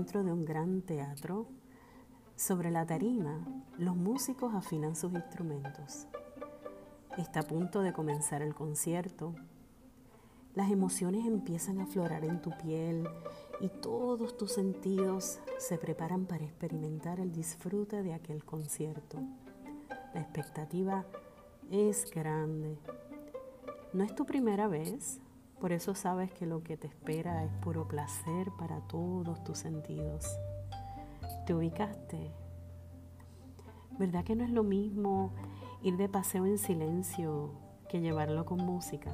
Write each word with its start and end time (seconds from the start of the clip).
Dentro 0.00 0.24
de 0.24 0.32
un 0.32 0.46
gran 0.46 0.80
teatro. 0.80 1.46
Sobre 2.34 2.70
la 2.70 2.86
tarima, 2.86 3.46
los 3.76 3.94
músicos 3.94 4.54
afinan 4.54 4.96
sus 4.96 5.12
instrumentos. 5.12 6.06
Está 7.18 7.40
a 7.40 7.42
punto 7.42 7.82
de 7.82 7.92
comenzar 7.92 8.40
el 8.40 8.54
concierto. 8.54 9.34
Las 10.54 10.70
emociones 10.70 11.26
empiezan 11.26 11.80
a 11.80 11.82
aflorar 11.82 12.24
en 12.24 12.40
tu 12.40 12.50
piel 12.56 13.06
y 13.60 13.68
todos 13.68 14.38
tus 14.38 14.52
sentidos 14.52 15.38
se 15.58 15.76
preparan 15.76 16.24
para 16.24 16.44
experimentar 16.44 17.20
el 17.20 17.30
disfrute 17.30 18.02
de 18.02 18.14
aquel 18.14 18.42
concierto. 18.42 19.18
La 20.14 20.22
expectativa 20.22 21.04
es 21.70 22.10
grande. 22.10 22.78
No 23.92 24.02
es 24.02 24.14
tu 24.14 24.24
primera 24.24 24.66
vez, 24.66 25.20
por 25.60 25.72
eso 25.72 25.94
sabes 25.94 26.32
que 26.32 26.46
lo 26.46 26.62
que 26.62 26.78
te 26.78 26.86
espera 26.86 27.44
es 27.44 27.52
puro 27.62 27.86
placer 27.86 28.50
para 28.58 28.80
todos 28.80 29.44
tus 29.44 29.58
sentidos. 29.58 30.26
¿Te 31.46 31.54
ubicaste? 31.54 32.32
¿Verdad 33.98 34.24
que 34.24 34.34
no 34.34 34.44
es 34.44 34.50
lo 34.50 34.62
mismo 34.62 35.32
ir 35.82 35.98
de 35.98 36.08
paseo 36.08 36.46
en 36.46 36.56
silencio 36.56 37.50
que 37.90 38.00
llevarlo 38.00 38.46
con 38.46 38.64
música? 38.64 39.10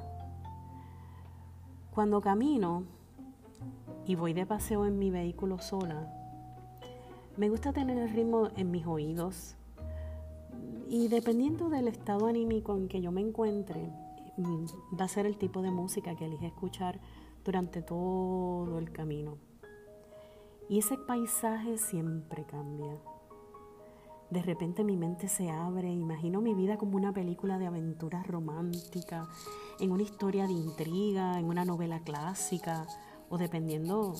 Cuando 1.90 2.20
camino 2.20 2.84
y 4.06 4.14
voy 4.14 4.32
de 4.32 4.46
paseo 4.46 4.86
en 4.86 5.00
mi 5.00 5.10
vehículo 5.10 5.58
sola, 5.58 6.12
me 7.36 7.48
gusta 7.48 7.72
tener 7.72 7.98
el 7.98 8.10
ritmo 8.10 8.50
en 8.54 8.70
mis 8.70 8.86
oídos 8.86 9.56
y 10.88 11.08
dependiendo 11.08 11.68
del 11.70 11.88
estado 11.88 12.28
anímico 12.28 12.76
en 12.76 12.86
que 12.86 13.00
yo 13.00 13.10
me 13.10 13.20
encuentre, 13.20 13.90
va 14.38 15.04
a 15.04 15.08
ser 15.08 15.26
el 15.26 15.38
tipo 15.38 15.62
de 15.62 15.70
música 15.70 16.14
que 16.16 16.26
elige 16.26 16.46
escuchar 16.46 17.00
durante 17.44 17.82
todo 17.82 18.78
el 18.78 18.92
camino. 18.92 19.38
Y 20.68 20.78
ese 20.78 20.98
paisaje 20.98 21.78
siempre 21.78 22.44
cambia. 22.44 22.98
De 24.30 24.42
repente 24.42 24.82
mi 24.82 24.96
mente 24.96 25.28
se 25.28 25.50
abre, 25.50 25.92
imagino 25.92 26.40
mi 26.40 26.54
vida 26.54 26.76
como 26.76 26.96
una 26.96 27.12
película 27.12 27.58
de 27.58 27.66
aventuras 27.66 28.26
romántica, 28.26 29.28
en 29.78 29.92
una 29.92 30.02
historia 30.02 30.46
de 30.46 30.52
intriga, 30.52 31.38
en 31.38 31.46
una 31.46 31.64
novela 31.64 32.00
clásica, 32.00 32.86
o 33.28 33.38
dependiendo 33.38 34.14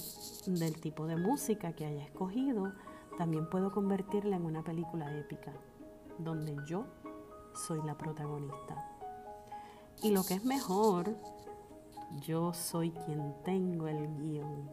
del 0.47 0.81
tipo 0.81 1.07
de 1.07 1.17
música 1.17 1.73
que 1.73 1.87
haya 1.87 2.05
escogido, 2.05 2.73
también 3.19 3.51
puedo 3.51 3.73
convertirla 3.73 4.37
en 4.37 4.47
una 4.47 4.63
película 4.63 5.17
épica, 5.19 5.53
donde 6.19 6.57
yo 6.69 6.87
soy 7.55 7.83
la 7.83 7.99
protagonista. 7.99 8.96
Y 10.03 10.11
lo 10.11 10.25
que 10.25 10.35
es 10.35 10.45
mejor, 10.45 11.17
yo 12.21 12.53
soy 12.53 12.91
quien 12.91 13.35
tengo 13.45 13.89
el 13.89 14.07
guion. 14.19 14.69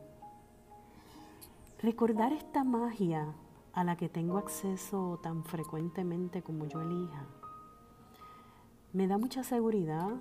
Recordar 1.79 2.33
esta 2.33 2.63
magia 2.63 3.33
a 3.73 3.83
la 3.83 3.95
que 3.95 4.09
tengo 4.09 4.37
acceso 4.37 5.19
tan 5.23 5.43
frecuentemente 5.43 6.41
como 6.41 6.65
yo 6.65 6.81
elija, 6.81 7.25
me 8.91 9.07
da 9.07 9.17
mucha 9.17 9.43
seguridad. 9.43 10.11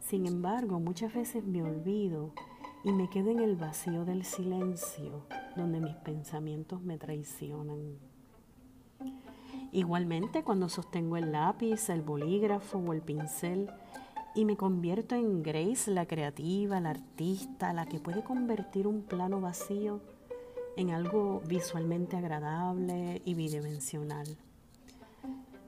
Sin 0.00 0.26
embargo, 0.26 0.78
muchas 0.80 1.14
veces 1.14 1.44
me 1.44 1.62
olvido 1.62 2.32
y 2.84 2.92
me 2.92 3.08
quedo 3.08 3.30
en 3.30 3.40
el 3.40 3.56
vacío 3.56 4.04
del 4.04 4.24
silencio 4.24 5.24
donde 5.56 5.80
mis 5.80 5.96
pensamientos 5.96 6.82
me 6.82 6.98
traicionan. 6.98 8.13
Igualmente 9.74 10.44
cuando 10.44 10.68
sostengo 10.68 11.16
el 11.16 11.32
lápiz, 11.32 11.88
el 11.88 12.00
bolígrafo 12.00 12.78
o 12.78 12.92
el 12.92 13.02
pincel 13.02 13.68
y 14.36 14.44
me 14.44 14.56
convierto 14.56 15.16
en 15.16 15.42
Grace, 15.42 15.90
la 15.90 16.06
creativa, 16.06 16.78
la 16.78 16.90
artista, 16.90 17.72
la 17.72 17.84
que 17.84 17.98
puede 17.98 18.22
convertir 18.22 18.86
un 18.86 19.02
plano 19.02 19.40
vacío 19.40 20.00
en 20.76 20.90
algo 20.92 21.42
visualmente 21.48 22.16
agradable 22.16 23.20
y 23.24 23.34
bidimensional. 23.34 24.36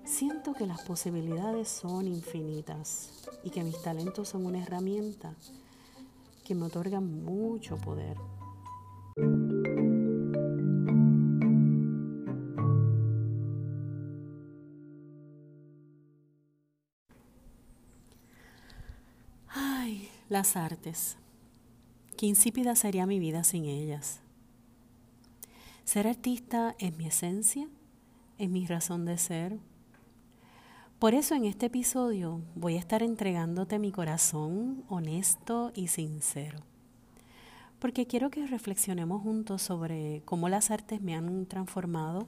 Siento 0.04 0.52
que 0.52 0.68
las 0.68 0.82
posibilidades 0.82 1.66
son 1.66 2.06
infinitas 2.06 3.10
y 3.42 3.50
que 3.50 3.64
mis 3.64 3.82
talentos 3.82 4.28
son 4.28 4.46
una 4.46 4.62
herramienta 4.62 5.34
que 6.44 6.54
me 6.54 6.66
otorga 6.66 7.00
mucho 7.00 7.76
poder. 7.76 8.16
Las 20.36 20.54
artes. 20.54 21.16
Qué 22.18 22.26
insípida 22.26 22.76
sería 22.76 23.06
mi 23.06 23.18
vida 23.18 23.42
sin 23.42 23.64
ellas. 23.64 24.20
Ser 25.84 26.06
artista 26.06 26.76
es 26.78 26.94
mi 26.94 27.06
esencia, 27.06 27.66
es 28.36 28.50
mi 28.50 28.66
razón 28.66 29.06
de 29.06 29.16
ser. 29.16 29.58
Por 30.98 31.14
eso 31.14 31.34
en 31.34 31.46
este 31.46 31.66
episodio 31.66 32.42
voy 32.54 32.76
a 32.76 32.80
estar 32.80 33.02
entregándote 33.02 33.78
mi 33.78 33.92
corazón 33.92 34.84
honesto 34.90 35.72
y 35.74 35.88
sincero. 35.88 36.58
Porque 37.78 38.06
quiero 38.06 38.28
que 38.28 38.46
reflexionemos 38.46 39.22
juntos 39.22 39.62
sobre 39.62 40.20
cómo 40.26 40.50
las 40.50 40.70
artes 40.70 41.00
me 41.00 41.14
han 41.14 41.46
transformado 41.46 42.26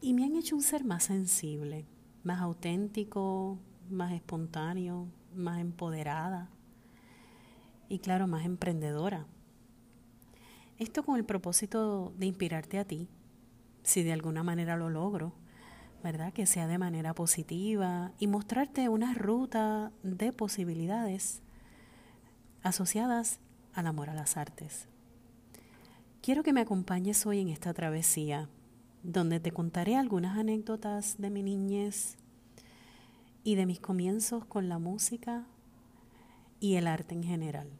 y 0.00 0.14
me 0.14 0.22
han 0.22 0.36
hecho 0.36 0.54
un 0.54 0.62
ser 0.62 0.84
más 0.84 1.02
sensible, 1.02 1.86
más 2.22 2.40
auténtico, 2.40 3.58
más 3.90 4.12
espontáneo, 4.12 5.08
más 5.38 5.60
empoderada 5.60 6.50
y 7.88 8.00
claro, 8.00 8.26
más 8.26 8.44
emprendedora. 8.44 9.26
Esto 10.78 11.02
con 11.02 11.16
el 11.16 11.24
propósito 11.24 12.12
de 12.18 12.26
inspirarte 12.26 12.78
a 12.78 12.84
ti, 12.84 13.08
si 13.82 14.02
de 14.02 14.12
alguna 14.12 14.42
manera 14.42 14.76
lo 14.76 14.90
logro, 14.90 15.32
¿verdad? 16.02 16.32
Que 16.32 16.46
sea 16.46 16.66
de 16.66 16.78
manera 16.78 17.14
positiva 17.14 18.12
y 18.18 18.26
mostrarte 18.26 18.88
una 18.88 19.14
ruta 19.14 19.90
de 20.02 20.32
posibilidades 20.32 21.42
asociadas 22.62 23.40
al 23.72 23.86
amor 23.86 24.10
a 24.10 24.14
las 24.14 24.36
artes. 24.36 24.88
Quiero 26.20 26.42
que 26.42 26.52
me 26.52 26.60
acompañes 26.60 27.24
hoy 27.26 27.40
en 27.40 27.48
esta 27.48 27.72
travesía, 27.72 28.48
donde 29.02 29.40
te 29.40 29.52
contaré 29.52 29.96
algunas 29.96 30.36
anécdotas 30.36 31.16
de 31.18 31.30
mi 31.30 31.42
niñez 31.42 32.18
y 33.48 33.54
de 33.54 33.64
mis 33.64 33.80
comienzos 33.80 34.44
con 34.44 34.68
la 34.68 34.78
música 34.78 35.46
y 36.60 36.74
el 36.74 36.86
arte 36.86 37.14
en 37.14 37.22
general. 37.22 37.70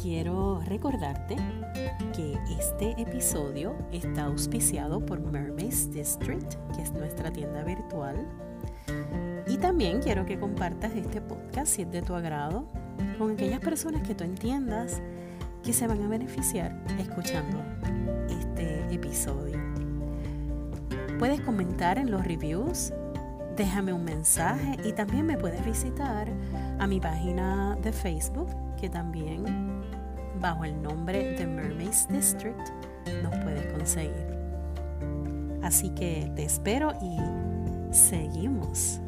quiero 0.00 0.60
recordarte 0.64 1.36
que 2.16 2.38
este 2.58 3.00
episodio 3.00 3.76
está 3.92 4.24
auspiciado 4.24 5.04
por 5.04 5.20
Mermaids 5.20 5.90
District, 5.92 6.54
que 6.74 6.82
es 6.82 6.92
nuestra 6.92 7.30
tienda 7.30 7.62
virtual. 7.62 8.26
También 9.60 10.00
quiero 10.00 10.24
que 10.24 10.38
compartas 10.38 10.92
este 10.94 11.20
podcast 11.20 11.66
si 11.72 11.82
es 11.82 11.90
de 11.90 12.00
tu 12.02 12.14
agrado 12.14 12.66
con 13.18 13.32
aquellas 13.32 13.60
personas 13.60 14.06
que 14.06 14.14
tú 14.14 14.22
entiendas 14.22 15.02
que 15.64 15.72
se 15.72 15.86
van 15.88 16.00
a 16.02 16.08
beneficiar 16.08 16.80
escuchando 16.98 17.60
este 18.28 18.94
episodio. 18.94 19.58
Puedes 21.18 21.40
comentar 21.40 21.98
en 21.98 22.12
los 22.12 22.24
reviews, 22.24 22.92
déjame 23.56 23.92
un 23.92 24.04
mensaje 24.04 24.76
y 24.84 24.92
también 24.92 25.26
me 25.26 25.36
puedes 25.36 25.64
visitar 25.64 26.28
a 26.78 26.86
mi 26.86 27.00
página 27.00 27.76
de 27.82 27.92
Facebook 27.92 28.48
que 28.80 28.88
también 28.88 29.44
bajo 30.40 30.64
el 30.64 30.80
nombre 30.80 31.32
de 31.32 31.46
Mermaids 31.46 32.06
District 32.08 32.68
nos 33.24 33.36
puedes 33.38 33.66
conseguir. 33.72 34.38
Así 35.62 35.90
que 35.90 36.30
te 36.36 36.44
espero 36.44 36.92
y 37.02 37.92
seguimos. 37.92 39.00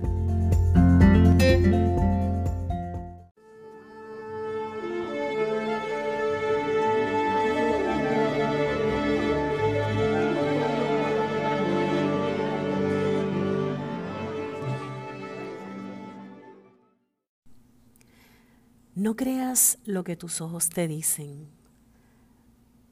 No 19.01 19.17
creas 19.17 19.79
lo 19.87 20.05
que 20.05 20.15
tus 20.15 20.43
ojos 20.43 20.69
te 20.69 20.87
dicen. 20.87 21.49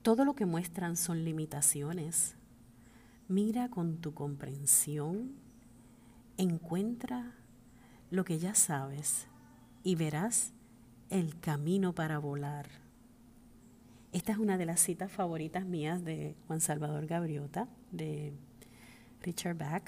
Todo 0.00 0.24
lo 0.24 0.34
que 0.34 0.46
muestran 0.46 0.96
son 0.96 1.22
limitaciones. 1.22 2.34
Mira 3.28 3.68
con 3.68 3.98
tu 3.98 4.14
comprensión, 4.14 5.34
encuentra 6.38 7.34
lo 8.10 8.24
que 8.24 8.38
ya 8.38 8.54
sabes 8.54 9.26
y 9.82 9.94
verás 9.94 10.52
el 11.10 11.38
camino 11.40 11.94
para 11.94 12.18
volar. 12.18 12.68
Esta 14.12 14.32
es 14.32 14.38
una 14.38 14.56
de 14.56 14.66
las 14.66 14.80
citas 14.80 15.12
favoritas 15.12 15.64
mías 15.66 16.04
de 16.04 16.34
Juan 16.46 16.60
Salvador 16.60 17.06
Gabriota, 17.06 17.68
de 17.92 18.32
Richard 19.22 19.56
Bach. 19.56 19.82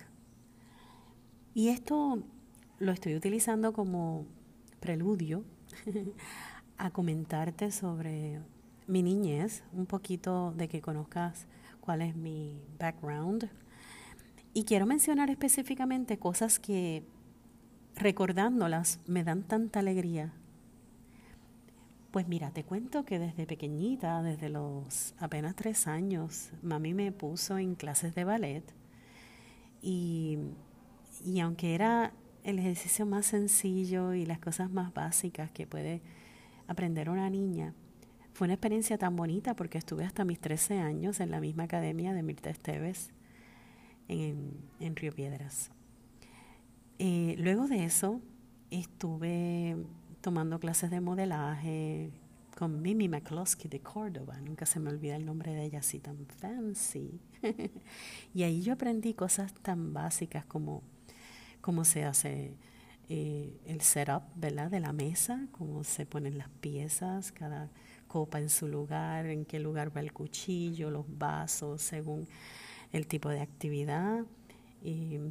Y 1.54 1.68
esto 1.68 2.22
lo 2.78 2.92
estoy 2.92 3.14
utilizando 3.14 3.72
como 3.72 4.26
preludio 4.80 5.44
a 6.78 6.90
comentarte 6.90 7.70
sobre 7.70 8.40
mi 8.86 9.02
niñez, 9.02 9.62
un 9.72 9.86
poquito 9.86 10.52
de 10.52 10.68
que 10.68 10.80
conozcas 10.80 11.46
cuál 11.80 12.02
es 12.02 12.14
mi 12.14 12.60
background. 12.78 13.50
Y 14.52 14.64
quiero 14.64 14.84
mencionar 14.84 15.30
específicamente 15.30 16.18
cosas 16.18 16.58
que 16.58 17.04
recordándolas 18.00 19.00
me 19.06 19.24
dan 19.24 19.42
tanta 19.42 19.80
alegría 19.80 20.32
pues 22.10 22.26
mira, 22.26 22.50
te 22.50 22.64
cuento 22.64 23.04
que 23.04 23.20
desde 23.20 23.46
pequeñita, 23.46 24.20
desde 24.22 24.48
los 24.48 25.14
apenas 25.18 25.54
tres 25.54 25.86
años, 25.86 26.50
mami 26.60 26.92
me 26.92 27.12
puso 27.12 27.56
en 27.58 27.76
clases 27.76 28.14
de 28.16 28.24
ballet 28.24 28.64
y, 29.80 30.38
y 31.24 31.38
aunque 31.38 31.74
era 31.74 32.12
el 32.42 32.58
ejercicio 32.58 33.06
más 33.06 33.26
sencillo 33.26 34.12
y 34.12 34.26
las 34.26 34.40
cosas 34.40 34.70
más 34.70 34.92
básicas 34.92 35.52
que 35.52 35.68
puede 35.68 36.02
aprender 36.66 37.10
una 37.10 37.30
niña, 37.30 37.74
fue 38.32 38.46
una 38.46 38.54
experiencia 38.54 38.98
tan 38.98 39.14
bonita 39.14 39.54
porque 39.54 39.78
estuve 39.78 40.04
hasta 40.04 40.24
mis 40.24 40.40
13 40.40 40.80
años 40.80 41.20
en 41.20 41.30
la 41.30 41.40
misma 41.40 41.64
academia 41.64 42.12
de 42.12 42.22
Mirta 42.24 42.50
Esteves 42.50 43.10
en, 44.08 44.56
en 44.80 44.96
Río 44.96 45.12
Piedras. 45.12 45.70
Eh, 47.02 47.34
luego 47.38 47.66
de 47.66 47.84
eso 47.84 48.20
estuve 48.70 49.74
tomando 50.20 50.60
clases 50.60 50.90
de 50.90 51.00
modelaje 51.00 52.10
con 52.58 52.82
Mimi 52.82 53.08
McCloskey 53.08 53.70
de 53.70 53.80
Córdoba. 53.80 54.38
Nunca 54.42 54.66
se 54.66 54.80
me 54.80 54.90
olvida 54.90 55.16
el 55.16 55.24
nombre 55.24 55.54
de 55.54 55.64
ella 55.64 55.78
así 55.78 55.98
tan 55.98 56.26
fancy. 56.26 57.18
y 58.34 58.42
ahí 58.42 58.60
yo 58.60 58.74
aprendí 58.74 59.14
cosas 59.14 59.54
tan 59.62 59.94
básicas 59.94 60.44
como 60.44 60.82
cómo 61.62 61.86
se 61.86 62.04
hace 62.04 62.52
eh, 63.08 63.58
el 63.64 63.80
setup 63.80 64.24
¿verdad? 64.34 64.70
de 64.70 64.80
la 64.80 64.92
mesa, 64.92 65.46
cómo 65.52 65.84
se 65.84 66.04
ponen 66.04 66.36
las 66.36 66.50
piezas, 66.60 67.32
cada 67.32 67.70
copa 68.08 68.40
en 68.40 68.50
su 68.50 68.68
lugar, 68.68 69.24
en 69.24 69.46
qué 69.46 69.58
lugar 69.58 69.96
va 69.96 70.02
el 70.02 70.12
cuchillo, 70.12 70.90
los 70.90 71.06
vasos, 71.16 71.80
según 71.80 72.28
el 72.92 73.06
tipo 73.06 73.30
de 73.30 73.40
actividad, 73.40 74.26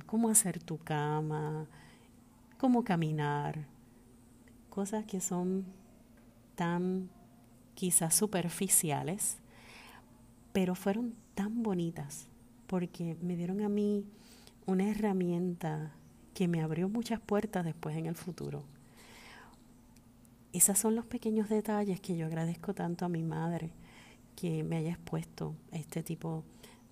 cómo 0.05 0.29
hacer 0.29 0.61
tu 0.61 0.77
cama, 0.77 1.67
cómo 2.57 2.83
caminar, 2.83 3.65
cosas 4.69 5.05
que 5.05 5.19
son 5.19 5.65
tan 6.55 7.09
quizás 7.73 8.13
superficiales, 8.13 9.37
pero 10.51 10.75
fueron 10.75 11.15
tan 11.35 11.63
bonitas 11.63 12.27
porque 12.67 13.17
me 13.21 13.35
dieron 13.35 13.61
a 13.61 13.69
mí 13.69 14.05
una 14.65 14.87
herramienta 14.89 15.93
que 16.33 16.47
me 16.47 16.61
abrió 16.61 16.87
muchas 16.89 17.19
puertas 17.19 17.65
después 17.65 17.97
en 17.97 18.05
el 18.05 18.15
futuro. 18.15 18.63
Esos 20.53 20.77
son 20.77 20.95
los 20.95 21.05
pequeños 21.05 21.49
detalles 21.49 21.99
que 21.99 22.15
yo 22.15 22.25
agradezco 22.25 22.73
tanto 22.73 23.05
a 23.05 23.09
mi 23.09 23.23
madre 23.23 23.71
que 24.35 24.63
me 24.63 24.77
haya 24.77 24.91
expuesto 24.91 25.55
a 25.71 25.77
este 25.77 26.03
tipo 26.03 26.43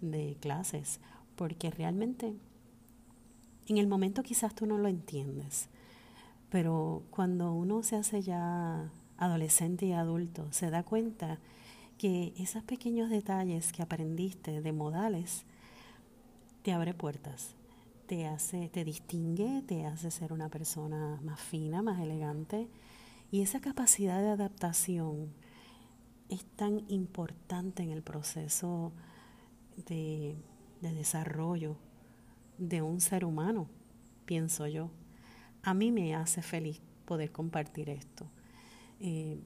de 0.01 0.37
clases, 0.39 0.99
porque 1.35 1.71
realmente 1.71 2.35
en 3.67 3.77
el 3.77 3.87
momento 3.87 4.23
quizás 4.23 4.55
tú 4.55 4.65
no 4.65 4.77
lo 4.77 4.87
entiendes, 4.87 5.69
pero 6.49 7.03
cuando 7.11 7.51
uno 7.53 7.83
se 7.83 7.97
hace 7.97 8.21
ya 8.21 8.89
adolescente 9.17 9.85
y 9.85 9.93
adulto, 9.93 10.47
se 10.51 10.69
da 10.69 10.83
cuenta 10.83 11.39
que 11.97 12.33
esos 12.37 12.63
pequeños 12.63 13.09
detalles 13.09 13.73
que 13.73 13.81
aprendiste 13.81 14.61
de 14.61 14.71
modales 14.71 15.43
te 16.61 16.71
abre 16.71 16.93
puertas, 16.93 17.55
te 18.05 18.27
hace, 18.27 18.69
te 18.69 18.85
distingue, 18.85 19.63
te 19.67 19.85
hace 19.85 20.11
ser 20.11 20.31
una 20.31 20.49
persona 20.49 21.19
más 21.23 21.39
fina, 21.41 21.81
más 21.81 21.99
elegante. 21.99 22.69
Y 23.31 23.41
esa 23.41 23.59
capacidad 23.59 24.21
de 24.21 24.29
adaptación 24.29 25.33
es 26.29 26.45
tan 26.55 26.83
importante 26.87 27.83
en 27.83 27.91
el 27.91 28.01
proceso 28.01 28.93
de, 29.87 30.37
de 30.81 30.93
desarrollo 30.93 31.77
de 32.57 32.81
un 32.81 33.01
ser 33.01 33.25
humano, 33.25 33.67
pienso 34.25 34.67
yo 34.67 34.89
a 35.67 35.73
mí 35.73 35.91
me 35.91 36.15
hace 36.15 36.41
feliz 36.41 36.81
poder 37.03 37.31
compartir 37.33 37.89
esto. 37.89 38.25
Eh, 39.01 39.37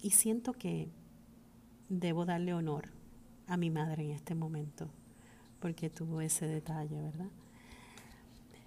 y 0.00 0.10
siento 0.10 0.54
que 0.54 0.88
debo 1.90 2.24
darle 2.24 2.54
honor 2.54 2.88
a 3.46 3.58
mi 3.58 3.68
madre 3.68 4.04
en 4.04 4.10
este 4.12 4.34
momento, 4.34 4.88
porque 5.60 5.90
tuvo 5.90 6.22
ese 6.22 6.46
detalle, 6.46 6.98
¿verdad? 6.98 7.28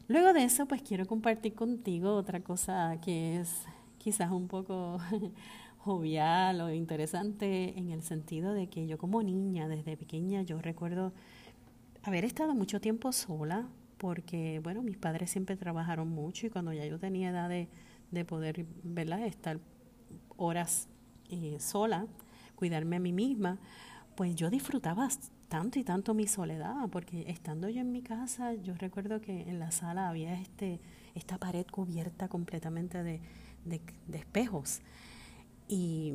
Luego 0.08 0.34
de 0.34 0.44
eso, 0.44 0.68
pues 0.68 0.84
quiero 0.84 1.08
compartir 1.08 1.56
contigo 1.56 2.14
otra 2.14 2.42
cosa 2.42 3.00
que 3.02 3.40
es 3.40 3.64
quizás 3.98 4.32
un 4.32 4.48
poco 4.48 5.00
jovial 5.80 6.62
o 6.62 6.72
interesante 6.72 7.78
en 7.78 7.90
el 7.90 8.04
sentido 8.04 8.54
de 8.54 8.68
que 8.68 8.86
yo 8.86 9.00
como 9.00 9.24
niña, 9.24 9.68
desde 9.68 9.98
pequeña, 9.98 10.44
yo 10.44 10.62
recuerdo 10.62 11.12
haber 12.04 12.24
estado 12.24 12.54
mucho 12.54 12.80
tiempo 12.80 13.12
sola, 13.12 13.68
porque, 14.00 14.60
bueno, 14.64 14.82
mis 14.82 14.98
padres 14.98 15.30
siempre 15.30 15.56
trabajaron 15.56 16.10
mucho 16.10 16.48
y 16.48 16.50
cuando 16.50 16.74
ya 16.74 16.86
yo 16.86 16.98
tenía 16.98 17.30
edad 17.30 17.50
de, 17.50 17.70
de 18.10 18.26
poder, 18.26 18.66
¿verdad?, 18.84 19.24
estar 19.26 19.60
horas 20.38 20.88
eh, 21.30 21.58
sola, 21.60 22.08
cuidarme 22.56 22.96
a 22.96 23.00
mí 23.00 23.14
misma, 23.14 23.60
pues 24.16 24.36
yo 24.36 24.50
disfrutaba 24.50 25.08
tanto 25.50 25.80
y 25.80 25.84
tanto 25.84 26.14
mi 26.14 26.28
soledad, 26.28 26.90
porque 26.92 27.26
estando 27.28 27.70
yo 27.70 27.82
en 27.82 27.92
mi 27.92 28.02
casa, 28.02 28.54
yo 28.54 28.74
recuerdo 28.76 29.22
que 29.22 29.42
en 29.50 29.60
la 29.60 29.72
sala 29.72 30.10
había 30.10 30.34
este, 30.34 30.80
esta 31.14 31.38
pared 31.38 31.66
cubierta 31.68 32.28
completamente 32.30 33.04
de, 33.04 33.22
de, 33.66 33.82
de 34.08 34.18
espejos 34.18 34.82
y, 35.68 36.14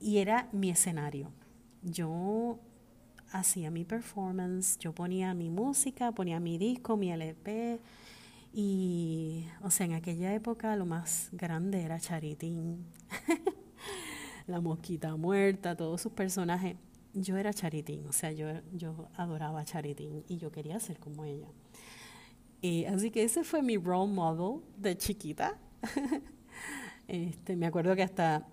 y 0.00 0.18
era 0.18 0.48
mi 0.52 0.70
escenario. 0.70 1.30
Yo 1.82 2.58
hacía 3.32 3.70
mi 3.70 3.84
performance, 3.84 4.78
yo 4.78 4.94
ponía 4.94 5.34
mi 5.34 5.50
música, 5.50 6.12
ponía 6.12 6.40
mi 6.40 6.58
disco, 6.58 6.96
mi 6.96 7.10
LP. 7.10 7.80
Y, 8.52 9.46
o 9.62 9.70
sea, 9.70 9.86
en 9.86 9.92
aquella 9.92 10.34
época 10.34 10.74
lo 10.76 10.86
más 10.86 11.28
grande 11.32 11.82
era 11.82 12.00
Charitín, 12.00 12.84
la 14.46 14.60
mosquita 14.60 15.14
muerta, 15.16 15.76
todos 15.76 16.00
sus 16.00 16.12
personajes. 16.12 16.76
Yo 17.14 17.36
era 17.36 17.52
Charitín, 17.52 18.06
o 18.06 18.12
sea, 18.12 18.32
yo, 18.32 18.48
yo 18.72 19.08
adoraba 19.16 19.64
Charitín 19.64 20.24
y 20.28 20.38
yo 20.38 20.50
quería 20.50 20.78
ser 20.80 20.98
como 20.98 21.24
ella. 21.24 21.48
Y, 22.60 22.84
así 22.86 23.10
que 23.10 23.22
ese 23.22 23.44
fue 23.44 23.62
mi 23.62 23.76
role 23.76 24.12
model 24.12 24.62
de 24.76 24.96
chiquita. 24.96 25.58
este, 27.08 27.56
me 27.56 27.66
acuerdo 27.66 27.94
que 27.94 28.02
hasta 28.02 28.46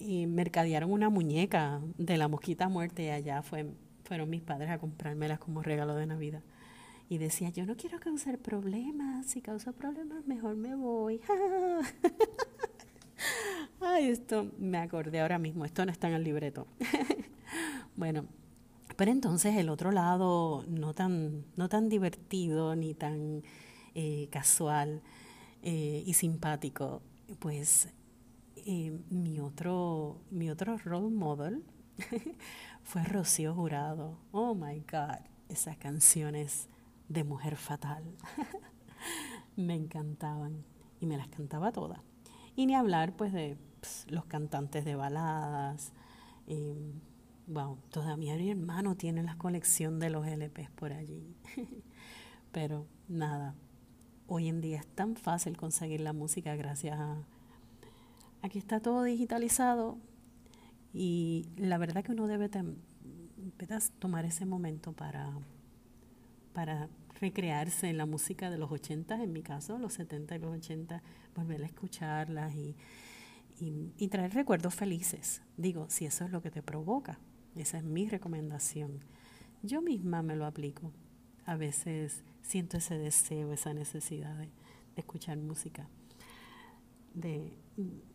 y 0.00 0.26
mercadearon 0.26 0.90
una 0.90 1.10
muñeca 1.10 1.80
de 1.98 2.16
la 2.16 2.28
mosquita 2.28 2.68
muerte 2.68 3.04
y 3.04 3.10
allá 3.10 3.42
fue, 3.42 3.66
fueron 4.04 4.30
mis 4.30 4.42
padres 4.42 4.70
a 4.70 4.78
comprármelas 4.78 5.38
como 5.38 5.62
regalo 5.62 5.94
de 5.94 6.06
Navidad. 6.06 6.42
Y 7.08 7.18
decía, 7.18 7.50
yo 7.50 7.66
no 7.66 7.76
quiero 7.76 7.98
causar 7.98 8.38
problemas, 8.38 9.26
si 9.26 9.40
causo 9.40 9.72
problemas 9.72 10.26
mejor 10.26 10.56
me 10.56 10.74
voy. 10.74 11.20
Ay, 13.80 14.08
esto 14.08 14.50
me 14.58 14.78
acordé 14.78 15.20
ahora 15.20 15.38
mismo, 15.38 15.64
esto 15.64 15.84
no 15.84 15.92
está 15.92 16.08
en 16.08 16.14
el 16.14 16.24
libreto. 16.24 16.66
bueno, 17.96 18.26
pero 18.96 19.10
entonces 19.10 19.56
el 19.56 19.68
otro 19.68 19.90
lado, 19.90 20.64
no 20.68 20.94
tan, 20.94 21.44
no 21.56 21.68
tan 21.68 21.88
divertido 21.88 22.76
ni 22.76 22.94
tan 22.94 23.42
eh, 23.94 24.28
casual 24.30 25.02
eh, 25.62 26.02
y 26.06 26.14
simpático, 26.14 27.02
pues 27.38 27.88
mi, 29.10 29.40
otro, 29.40 30.20
mi 30.30 30.50
otro 30.50 30.78
role 30.78 31.10
model 31.10 31.64
fue 32.82 33.02
Rocío 33.02 33.54
Jurado. 33.54 34.18
Oh 34.30 34.54
my 34.54 34.80
God, 34.90 35.18
esas 35.48 35.76
canciones 35.76 36.68
de 37.08 37.24
mujer 37.24 37.56
fatal. 37.56 38.04
me 39.56 39.74
encantaban 39.74 40.64
y 41.00 41.06
me 41.06 41.16
las 41.16 41.28
cantaba 41.28 41.72
todas. 41.72 42.00
Y 42.54 42.66
ni 42.66 42.74
hablar 42.74 43.16
pues 43.16 43.32
de 43.32 43.56
pues, 43.80 44.06
los 44.08 44.24
cantantes 44.26 44.84
de 44.84 44.94
baladas. 44.94 45.92
wow, 47.46 47.76
todavía 47.90 48.36
mi 48.36 48.50
hermano 48.50 48.96
tiene 48.96 49.22
la 49.22 49.36
colección 49.36 49.98
de 49.98 50.10
los 50.10 50.26
LPs 50.26 50.70
por 50.70 50.92
allí. 50.92 51.34
Pero 52.52 52.86
nada, 53.08 53.54
hoy 54.28 54.48
en 54.48 54.60
día 54.60 54.78
es 54.78 54.86
tan 54.86 55.16
fácil 55.16 55.56
conseguir 55.56 56.00
la 56.00 56.12
música 56.12 56.54
gracias 56.54 56.98
a 56.98 57.24
Aquí 58.42 58.58
está 58.58 58.80
todo 58.80 59.02
digitalizado 59.02 59.98
y 60.92 61.46
la 61.56 61.78
verdad 61.78 62.02
que 62.02 62.12
uno 62.12 62.26
debe 62.26 62.50
tomar 63.98 64.24
ese 64.24 64.46
momento 64.46 64.92
para, 64.92 65.30
para 66.52 66.88
recrearse 67.20 67.88
en 67.88 67.98
la 67.98 68.06
música 68.06 68.50
de 68.50 68.58
los 68.58 68.72
80, 68.72 69.22
en 69.22 69.32
mi 69.32 69.42
caso, 69.42 69.78
los 69.78 69.92
70 69.94 70.36
y 70.36 70.38
los 70.38 70.56
80, 70.56 71.02
volver 71.34 71.62
a 71.62 71.66
escucharlas 71.66 72.54
y, 72.54 72.74
y, 73.58 74.08
traer 74.08 74.32
recuerdos 74.32 74.74
felices. 74.74 75.42
Digo, 75.56 75.86
si 75.90 76.06
eso 76.06 76.24
es 76.24 76.30
lo 76.30 76.40
que 76.40 76.50
te 76.50 76.62
provoca, 76.62 77.18
esa 77.56 77.76
es 77.76 77.84
mi 77.84 78.08
recomendación. 78.08 79.00
Yo 79.62 79.82
misma 79.82 80.22
me 80.22 80.34
lo 80.34 80.46
aplico. 80.46 80.92
A 81.44 81.56
veces 81.56 82.24
siento 82.40 82.78
ese 82.78 82.96
deseo, 82.96 83.52
esa 83.52 83.74
necesidad 83.74 84.34
de, 84.36 84.48
escuchar 84.96 85.38
música 85.38 85.88
de, 87.14 87.56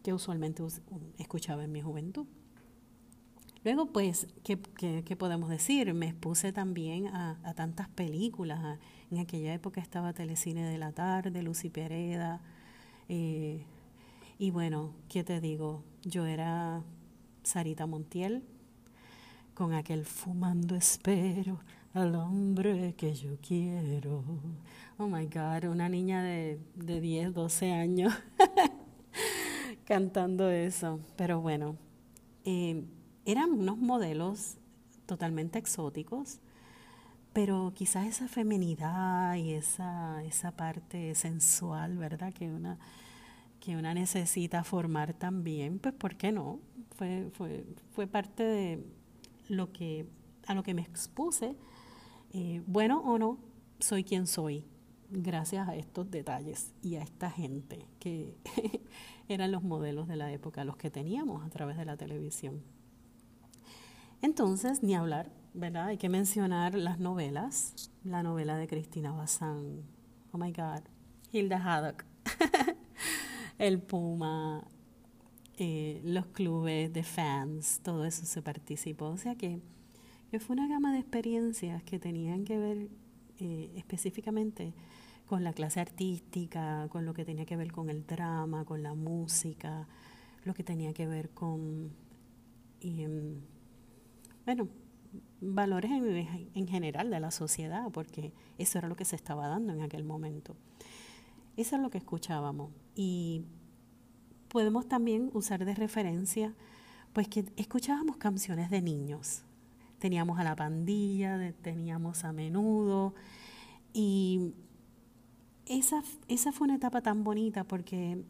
que 0.03 0.13
usualmente 0.13 0.63
escuchaba 1.17 1.63
en 1.63 1.71
mi 1.71 1.81
juventud. 1.81 2.25
Luego, 3.63 3.87
pues, 3.87 4.27
¿qué, 4.43 4.57
podemos 5.17 5.49
decir? 5.49 5.91
Me 5.95 6.07
expuse 6.07 6.53
también 6.53 7.07
a, 7.07 7.53
tantas 7.55 7.89
películas. 7.89 8.77
En 9.09 9.17
aquella 9.17 9.55
época 9.55 9.81
estaba 9.81 10.13
Telecine 10.13 10.63
de 10.63 10.77
la 10.77 10.91
Tarde, 10.91 11.41
Lucy 11.41 11.71
Pereda, 11.71 12.41
eh, 13.09 13.65
y 14.37 14.51
bueno, 14.51 14.93
¿qué 15.09 15.23
te 15.23 15.41
digo? 15.41 15.83
Yo 16.03 16.25
era 16.25 16.83
Sarita 17.43 17.87
Montiel, 17.87 18.43
con 19.55 19.73
aquel 19.73 20.05
fumando 20.05 20.75
espero 20.75 21.59
al 21.93 22.13
hombre 22.15 22.93
que 22.95 23.15
yo 23.15 23.37
quiero. 23.41 24.23
Oh 24.97 25.07
my 25.07 25.25
God, 25.25 25.71
una 25.71 25.89
niña 25.89 26.21
de, 26.21 26.59
de 26.75 27.01
10, 27.01 27.33
12 27.33 27.71
años 27.71 28.13
cantando 29.85 30.49
eso. 30.49 30.99
Pero 31.15 31.41
bueno, 31.41 31.77
eh, 32.43 32.83
eran 33.25 33.51
unos 33.51 33.77
modelos 33.77 34.57
totalmente 35.05 35.59
exóticos, 35.59 36.39
pero 37.33 37.73
quizás 37.75 38.07
esa 38.07 38.27
feminidad 38.27 39.35
y 39.35 39.53
esa, 39.53 40.23
esa 40.23 40.51
parte 40.51 41.15
sensual, 41.15 41.97
¿verdad? 41.97 42.33
Que 42.33 42.51
una 42.51 42.77
que 43.65 43.75
una 43.75 43.95
necesita 43.95 44.63
formar 44.63 45.15
también, 45.15 45.79
pues 45.79 45.95
¿por 45.95 46.17
qué 46.17 46.31
no? 46.31 46.59
Fue, 46.97 47.31
fue, 47.33 47.65
fue 47.93 48.05
parte 48.05 48.43
de 48.43 48.85
lo 49.49 49.71
que, 49.71 50.05
a 50.45 50.53
lo 50.53 50.61
que 50.61 50.75
me 50.75 50.83
expuse. 50.83 51.55
Eh, 52.31 52.61
bueno 52.67 52.99
o 52.99 53.17
no, 53.17 53.39
soy 53.79 54.03
quien 54.03 54.27
soy, 54.27 54.65
gracias 55.09 55.67
a 55.67 55.75
estos 55.75 56.09
detalles 56.09 56.73
y 56.81 56.95
a 56.95 57.01
esta 57.01 57.29
gente 57.29 57.87
que 57.99 58.37
eran 59.27 59.51
los 59.51 59.63
modelos 59.63 60.07
de 60.07 60.15
la 60.15 60.31
época, 60.31 60.63
los 60.63 60.77
que 60.77 60.89
teníamos 60.89 61.45
a 61.45 61.49
través 61.49 61.77
de 61.77 61.85
la 61.85 61.97
televisión. 61.97 62.61
Entonces, 64.21 64.81
ni 64.81 64.95
hablar, 64.95 65.31
¿verdad? 65.53 65.87
Hay 65.87 65.97
que 65.97 66.09
mencionar 66.09 66.75
las 66.75 66.99
novelas, 66.99 67.91
la 68.03 68.23
novela 68.23 68.57
de 68.57 68.67
Cristina 68.67 69.11
Bazán, 69.11 69.83
oh 70.31 70.37
my 70.37 70.51
God, 70.51 70.81
Hilda 71.31 71.57
Haddock. 71.57 72.05
el 73.57 73.81
Puma, 73.81 74.63
eh, 75.57 76.01
los 76.03 76.27
clubes 76.27 76.91
de 76.91 77.03
fans, 77.03 77.79
todo 77.83 78.05
eso 78.05 78.25
se 78.25 78.41
participó. 78.41 79.05
O 79.05 79.17
sea 79.17 79.35
que, 79.35 79.61
fue 80.39 80.53
una 80.53 80.67
gama 80.67 80.91
de 80.91 80.99
experiencias 80.99 81.81
que 81.83 81.97
tenían 81.97 82.43
que 82.43 82.57
ver 82.57 82.89
eh, 83.39 83.71
específicamente 83.75 84.73
con 85.25 85.43
la 85.43 85.53
clase 85.53 85.79
artística, 85.79 86.87
con 86.89 87.05
lo 87.05 87.13
que 87.13 87.25
tenía 87.25 87.45
que 87.45 87.57
ver 87.57 87.71
con 87.71 87.89
el 87.89 88.05
drama, 88.05 88.65
con 88.65 88.83
la 88.83 88.93
música, 88.93 89.87
lo 90.43 90.53
que 90.53 90.63
tenía 90.63 90.93
que 90.93 91.07
ver 91.07 91.31
con, 91.31 91.91
em, 92.81 93.41
bueno, 94.45 94.67
valores 95.41 95.91
en, 95.91 96.49
en, 96.53 96.67
general 96.67 97.09
de 97.09 97.19
la 97.19 97.31
sociedad, 97.31 97.89
porque 97.91 98.33
eso 98.57 98.77
era 98.77 98.87
lo 98.87 98.95
que 98.95 99.05
se 99.05 99.15
estaba 99.15 99.47
dando 99.47 99.73
en 99.73 99.81
aquel 99.81 100.03
momento. 100.03 100.55
Eso 101.57 101.75
es 101.77 101.81
lo 101.81 101.89
que 101.89 101.97
escuchábamos. 101.97 102.71
Y 102.95 103.45
podemos 104.49 104.87
también 104.87 105.31
usar 105.33 105.65
de 105.65 105.73
referencia, 105.73 106.53
pues 107.13 107.27
que 107.27 107.45
escuchábamos 107.55 108.17
canciones 108.17 108.69
de 108.69 108.81
niños. 108.81 109.44
Teníamos 110.05 110.37
a 110.37 110.43
la 110.43 110.55
pandilla, 110.55 111.51
teníamos 111.63 112.25
a 112.25 112.31
menudo. 112.31 113.15
Y 113.91 114.53
esa, 115.65 116.03
esa 116.27 116.51
fue 116.51 116.65
una 116.65 116.75
etapa 116.75 117.01
tan 117.01 117.23
bonita 117.23 117.63
porque 117.63 118.23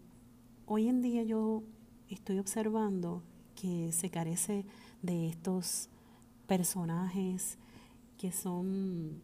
hoy 0.67 0.87
en 0.87 1.01
día 1.01 1.23
yo 1.23 1.63
estoy 2.07 2.39
observando 2.39 3.23
que 3.55 3.91
se 3.91 4.09
carece 4.09 4.65
de 5.01 5.27
estos 5.27 5.89
personajes 6.47 7.57
que 8.17 8.31
son, 8.31 9.21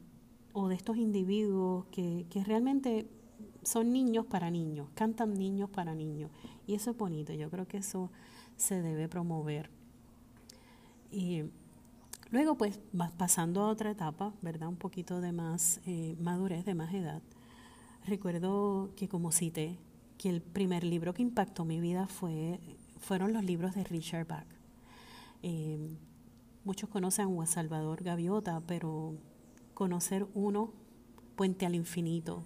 o 0.51 0.67
de 0.67 0.75
estos 0.75 0.97
individuos 0.97 1.85
que, 1.85 2.25
que 2.29 2.43
realmente 2.43 3.07
son 3.63 3.93
niños 3.93 4.25
para 4.25 4.51
niños, 4.51 4.89
cantan 4.93 5.35
niños 5.35 5.69
para 5.69 5.95
niños. 5.95 6.29
Y 6.67 6.73
eso 6.73 6.91
es 6.91 6.97
bonito, 6.97 7.31
yo 7.31 7.49
creo 7.49 7.65
que 7.65 7.77
eso 7.77 8.11
se 8.57 8.81
debe 8.81 9.07
promover. 9.07 9.69
Y 11.13 11.43
luego, 12.31 12.57
pues, 12.57 12.79
pasando 13.17 13.61
a 13.61 13.67
otra 13.67 13.91
etapa, 13.91 14.33
¿verdad? 14.41 14.67
Un 14.69 14.77
poquito 14.77 15.21
de 15.21 15.31
más 15.31 15.79
eh, 15.85 16.15
madurez, 16.19 16.65
de 16.65 16.75
más 16.75 16.93
edad. 16.93 17.21
Recuerdo 18.07 18.91
que, 18.95 19.07
como 19.07 19.31
cité, 19.31 19.77
que 20.17 20.29
el 20.29 20.41
primer 20.41 20.83
libro 20.83 21.13
que 21.13 21.21
impactó 21.21 21.65
mi 21.65 21.79
vida 21.79 22.07
fue, 22.07 22.59
fueron 22.99 23.33
los 23.33 23.43
libros 23.43 23.75
de 23.75 23.83
Richard 23.83 24.27
Bach. 24.27 24.47
Eh, 25.43 25.95
muchos 26.63 26.89
conocen 26.89 27.39
a 27.39 27.45
Salvador 27.45 28.03
Gaviota, 28.03 28.61
pero 28.65 29.15
conocer 29.73 30.27
uno, 30.33 30.73
Puente 31.35 31.65
al 31.65 31.75
Infinito, 31.75 32.43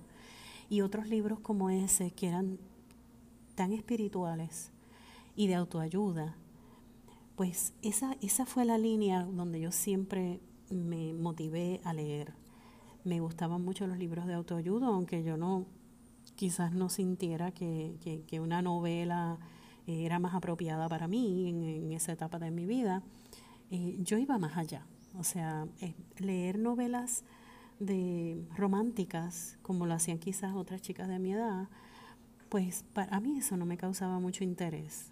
y 0.70 0.82
otros 0.82 1.08
libros 1.08 1.40
como 1.40 1.70
ese 1.70 2.12
que 2.12 2.28
eran 2.28 2.60
tan 3.56 3.74
espirituales 3.74 4.72
y 5.36 5.48
de 5.48 5.56
autoayuda, 5.56 6.38
pues 7.36 7.74
esa, 7.82 8.16
esa 8.22 8.46
fue 8.46 8.66
la 8.66 8.78
línea 8.78 9.24
donde 9.24 9.60
yo 9.60 9.72
siempre 9.72 10.40
me 10.70 11.14
motivé 11.14 11.82
a 11.84 11.94
leer. 11.94 12.34
Me 13.04 13.20
gustaban 13.20 13.62
mucho 13.64 13.88
los 13.88 13.98
libros 13.98 14.26
de 14.26 14.34
autoayuda, 14.34 14.88
aunque 14.88 15.24
yo 15.24 15.38
no, 15.38 15.66
quizás 16.36 16.74
no 16.74 16.90
sintiera 16.90 17.52
que, 17.52 17.98
que, 18.28 18.40
una 18.40 18.62
novela 18.62 19.38
era 19.86 20.18
más 20.20 20.34
apropiada 20.34 20.90
para 20.90 21.08
mí 21.08 21.50
en, 21.50 21.92
esa 21.92 22.14
etapa 22.14 22.40
de 22.40 22.52
mi 22.52 22.66
vida. 22.66 23.04
Eh, 23.70 23.98
yo 24.00 24.18
iba 24.18 24.38
más 24.38 24.58
allá. 24.58 24.86
O 25.18 25.24
sea, 25.24 25.68
eh, 25.82 25.96
leer 26.18 26.58
novelas 26.60 27.24
de 27.80 28.46
románticas, 28.56 29.58
como 29.62 29.86
lo 29.86 29.94
hacían 29.94 30.20
quizás 30.20 30.56
otras 30.56 30.82
chicas 30.82 31.08
de 31.08 31.20
mi 31.20 31.34
edad, 31.34 31.68
pues 32.50 32.84
para 32.94 33.20
mí 33.20 33.38
eso 33.38 33.58
no 33.58 33.66
me 33.66 33.78
causaba 33.78 34.20
mucho 34.20 34.44
interés, 34.44 35.12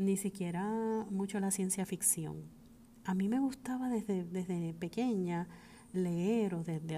ni 0.00 0.16
siquiera 0.16 0.64
mucho 1.10 1.38
la 1.40 1.50
ciencia 1.50 1.84
ficción. 1.84 2.44
A 3.04 3.14
mí 3.14 3.28
me 3.28 3.38
gustaba 3.38 3.90
desde, 3.90 4.24
desde 4.24 4.72
pequeña 4.74 5.46
leer 5.92 6.54
o 6.54 6.64
desde 6.64 6.96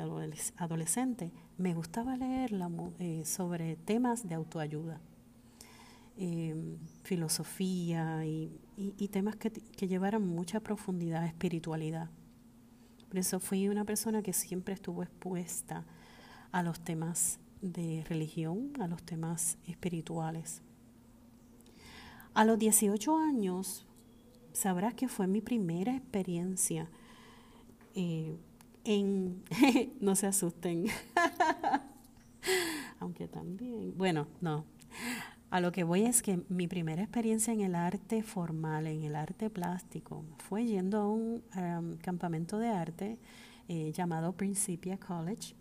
adolescente, 0.57 1.33
me 1.59 1.75
gustaba 1.75 2.17
leer 2.17 2.53
eh, 2.99 3.25
sobre 3.25 3.77
temas 3.77 4.29
de 4.29 4.35
autoayuda, 4.35 5.01
em, 6.17 6.77
filosofía 7.03 8.25
y, 8.25 8.61
temas 9.11 9.37
que, 9.37 9.51
que 9.51 9.89
llevaran 9.89 10.27
mucha 10.27 10.61
profundidad, 10.61 11.27
espiritualidad. 11.27 12.09
Por 13.09 13.19
eso 13.19 13.41
fui 13.41 13.69
una 13.69 13.85
persona 13.85 14.23
que 14.23 14.33
siempre 14.33 14.75
estuvo 14.75 15.03
expuesta 15.03 15.85
a 16.53 16.63
los 16.63 16.81
temas 16.81 17.41
de 17.61 18.05
religión, 18.09 18.73
a 18.81 18.87
los 18.87 19.03
temas 19.03 19.59
espirituales. 19.67 20.63
A 22.35 22.45
los 22.45 22.59
18 22.59 23.17
años, 23.19 23.85
sabrás 24.53 24.95
que 24.95 25.09
fue 25.09 25.27
mi 25.27 25.41
primera 25.41 25.95
experiencia 25.95 26.89
eh, 27.95 28.37
en, 28.85 29.43
no 30.01 30.17
se 30.17 30.27
asusten, 30.27 30.87
aunque 33.01 33.29
también, 33.29 33.97
bueno, 33.97 34.27
no, 34.41 34.65
a 35.51 35.61
lo 35.61 35.71
que 35.73 35.85
voy 35.85 36.05
es 36.05 36.23
que 36.23 36.43
mi 36.49 36.67
primera 36.67 37.03
experiencia 37.03 37.53
en 37.53 37.61
el 37.61 37.75
arte 37.75 38.23
formal, 38.23 38.87
en 38.87 39.03
el 39.03 39.15
arte 39.15 39.51
plástico, 39.51 40.25
fue 40.39 40.65
yendo 40.65 40.99
a 40.99 41.07
un 41.07 41.43
campamento 42.01 42.59
de 42.59 42.69
arte 42.69 43.19
eh, 43.69 43.93
llamado 43.93 44.33
Principia 44.33 44.99
College. 44.99 45.55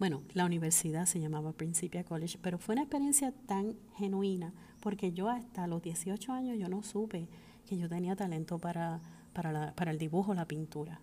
Bueno, 0.00 0.22
la 0.34 0.44
universidad 0.44 1.06
se 1.06 1.20
llamaba 1.20 1.52
Principia 1.52 2.02
College, 2.02 2.38
pero 2.42 2.58
fue 2.58 2.74
una 2.74 2.82
experiencia 2.82 3.32
tan 3.46 3.76
genuina, 3.96 4.52
porque 4.80 5.12
yo 5.12 5.28
hasta 5.28 5.66
los 5.66 5.82
18 5.82 6.32
años 6.32 6.58
yo 6.58 6.68
no 6.68 6.82
supe 6.82 7.28
que 7.66 7.76
yo 7.76 7.88
tenía 7.88 8.16
talento 8.16 8.58
para, 8.58 9.00
para, 9.32 9.74
para 9.74 9.90
el 9.90 9.98
dibujo, 9.98 10.34
la 10.34 10.46
pintura. 10.46 11.00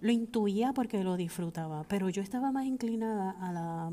Lo 0.00 0.10
intuía 0.10 0.72
porque 0.72 1.04
lo 1.04 1.16
disfrutaba, 1.16 1.84
pero 1.84 2.08
yo 2.08 2.22
estaba 2.22 2.50
más 2.50 2.66
inclinada 2.66 3.30
a 3.30 3.52
la 3.52 3.92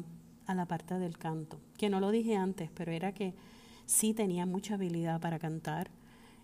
a 0.50 0.56
la 0.56 0.66
parte 0.66 0.98
del 0.98 1.16
canto, 1.20 1.60
que 1.78 1.92
no 1.92 2.00
lo 2.00 2.10
dije 2.10 2.36
antes, 2.36 2.72
pero 2.74 2.92
era 2.92 3.14
que 3.14 3.36
sí 3.86 4.16
tenía 4.16 4.48
mucha 4.48 4.74
habilidad 4.74 5.22
para 5.22 5.38
cantar 5.38 5.92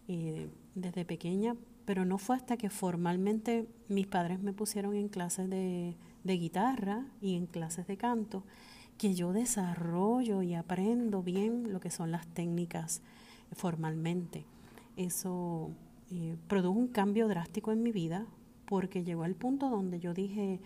eh, 0.07 0.47
desde 0.75 1.05
pequeña, 1.05 1.55
pero 1.85 2.05
no 2.05 2.19
fue 2.19 2.35
hasta 2.35 2.55
que 2.55 2.69
formalmente 2.69 3.67
mis 3.87 4.05
padres 4.05 4.39
me 4.39 4.53
pusieron 4.53 4.93
en 4.95 5.09
clases 5.09 5.49
de, 5.49 5.97
de 6.23 6.37
guitarra 6.37 7.07
y 7.19 7.35
en 7.35 7.47
clases 7.47 7.87
de 7.87 7.97
canto 7.97 8.43
que 8.97 9.13
yo 9.13 9.33
desarrollo 9.33 10.41
y 10.41 10.53
aprendo 10.53 11.21
bien 11.21 11.71
lo 11.73 11.79
que 11.79 11.91
son 11.91 12.11
las 12.11 12.27
técnicas 12.27 13.01
formalmente. 13.51 14.45
Eso 14.95 15.71
eh, 16.11 16.37
produjo 16.47 16.79
un 16.79 16.87
cambio 16.87 17.27
drástico 17.27 17.71
en 17.71 17.83
mi 17.83 17.91
vida 17.91 18.25
porque 18.65 19.03
llegó 19.03 19.23
al 19.23 19.35
punto 19.35 19.69
donde 19.69 19.99
yo 19.99 20.13
dije, 20.13 20.59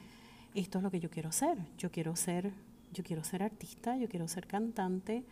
esto 0.56 0.78
es 0.78 0.84
lo 0.84 0.92
que 0.92 1.00
yo 1.00 1.10
quiero 1.10 1.32
ser, 1.32 1.58
yo 1.78 1.92
quiero 1.92 2.16
ser, 2.16 2.54
yo 2.94 3.04
quiero 3.04 3.24
ser 3.24 3.44
artista, 3.44 3.98
yo 3.98 4.08
quiero 4.08 4.28
ser 4.28 4.48
cantante. 4.48 5.24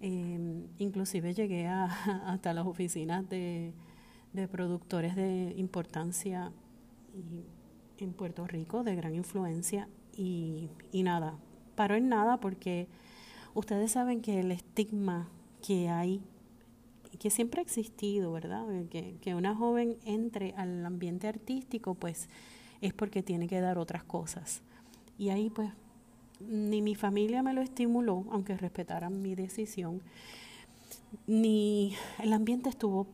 Em, 0.00 0.66
inclusive 0.78 1.32
llegué 1.34 1.68
a, 1.68 1.84
hasta 2.26 2.52
las 2.54 2.66
oficinas 2.66 3.28
de, 3.28 3.72
de 4.32 4.48
productores 4.48 5.14
de 5.14 5.54
importancia 5.56 6.52
en 7.98 8.12
Puerto 8.14 8.46
Rico, 8.46 8.82
de 8.82 8.96
gran 8.96 9.14
influencia, 9.14 9.88
y, 10.16 10.70
y 10.90 11.02
nada, 11.02 11.38
paró 11.74 11.94
en 11.94 12.08
nada 12.08 12.38
porque 12.38 12.88
ustedes 13.54 13.92
saben 13.92 14.20
que 14.20 14.40
el 14.40 14.52
estigma 14.52 15.28
que 15.66 15.88
hay, 15.88 16.22
que 17.18 17.30
siempre 17.30 17.60
ha 17.60 17.64
existido, 17.64 18.32
¿verdad? 18.32 18.66
Que, 18.90 19.16
que 19.20 19.34
una 19.34 19.54
joven 19.54 19.96
entre 20.04 20.54
al 20.56 20.84
ambiente 20.84 21.28
artístico, 21.28 21.94
pues 21.94 22.28
es 22.80 22.92
porque 22.92 23.22
tiene 23.22 23.48
que 23.48 23.60
dar 23.60 23.78
otras 23.78 24.04
cosas. 24.04 24.62
Y 25.18 25.30
ahí 25.30 25.50
pues 25.50 25.70
ni 26.48 26.82
mi 26.82 26.94
familia 26.94 27.42
me 27.42 27.54
lo 27.54 27.60
estimuló, 27.60 28.24
aunque 28.30 28.56
respetaran 28.56 29.22
mi 29.22 29.34
decisión, 29.34 30.02
ni 31.26 31.94
el 32.18 32.32
ambiente 32.32 32.68
estuvo 32.68 33.06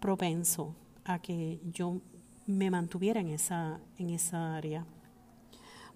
propenso 0.00 0.74
a 1.04 1.20
que 1.20 1.60
yo 1.72 2.00
me 2.46 2.70
mantuviera 2.70 3.20
en 3.20 3.28
esa, 3.28 3.80
en 3.98 4.10
esa 4.10 4.56
área. 4.56 4.84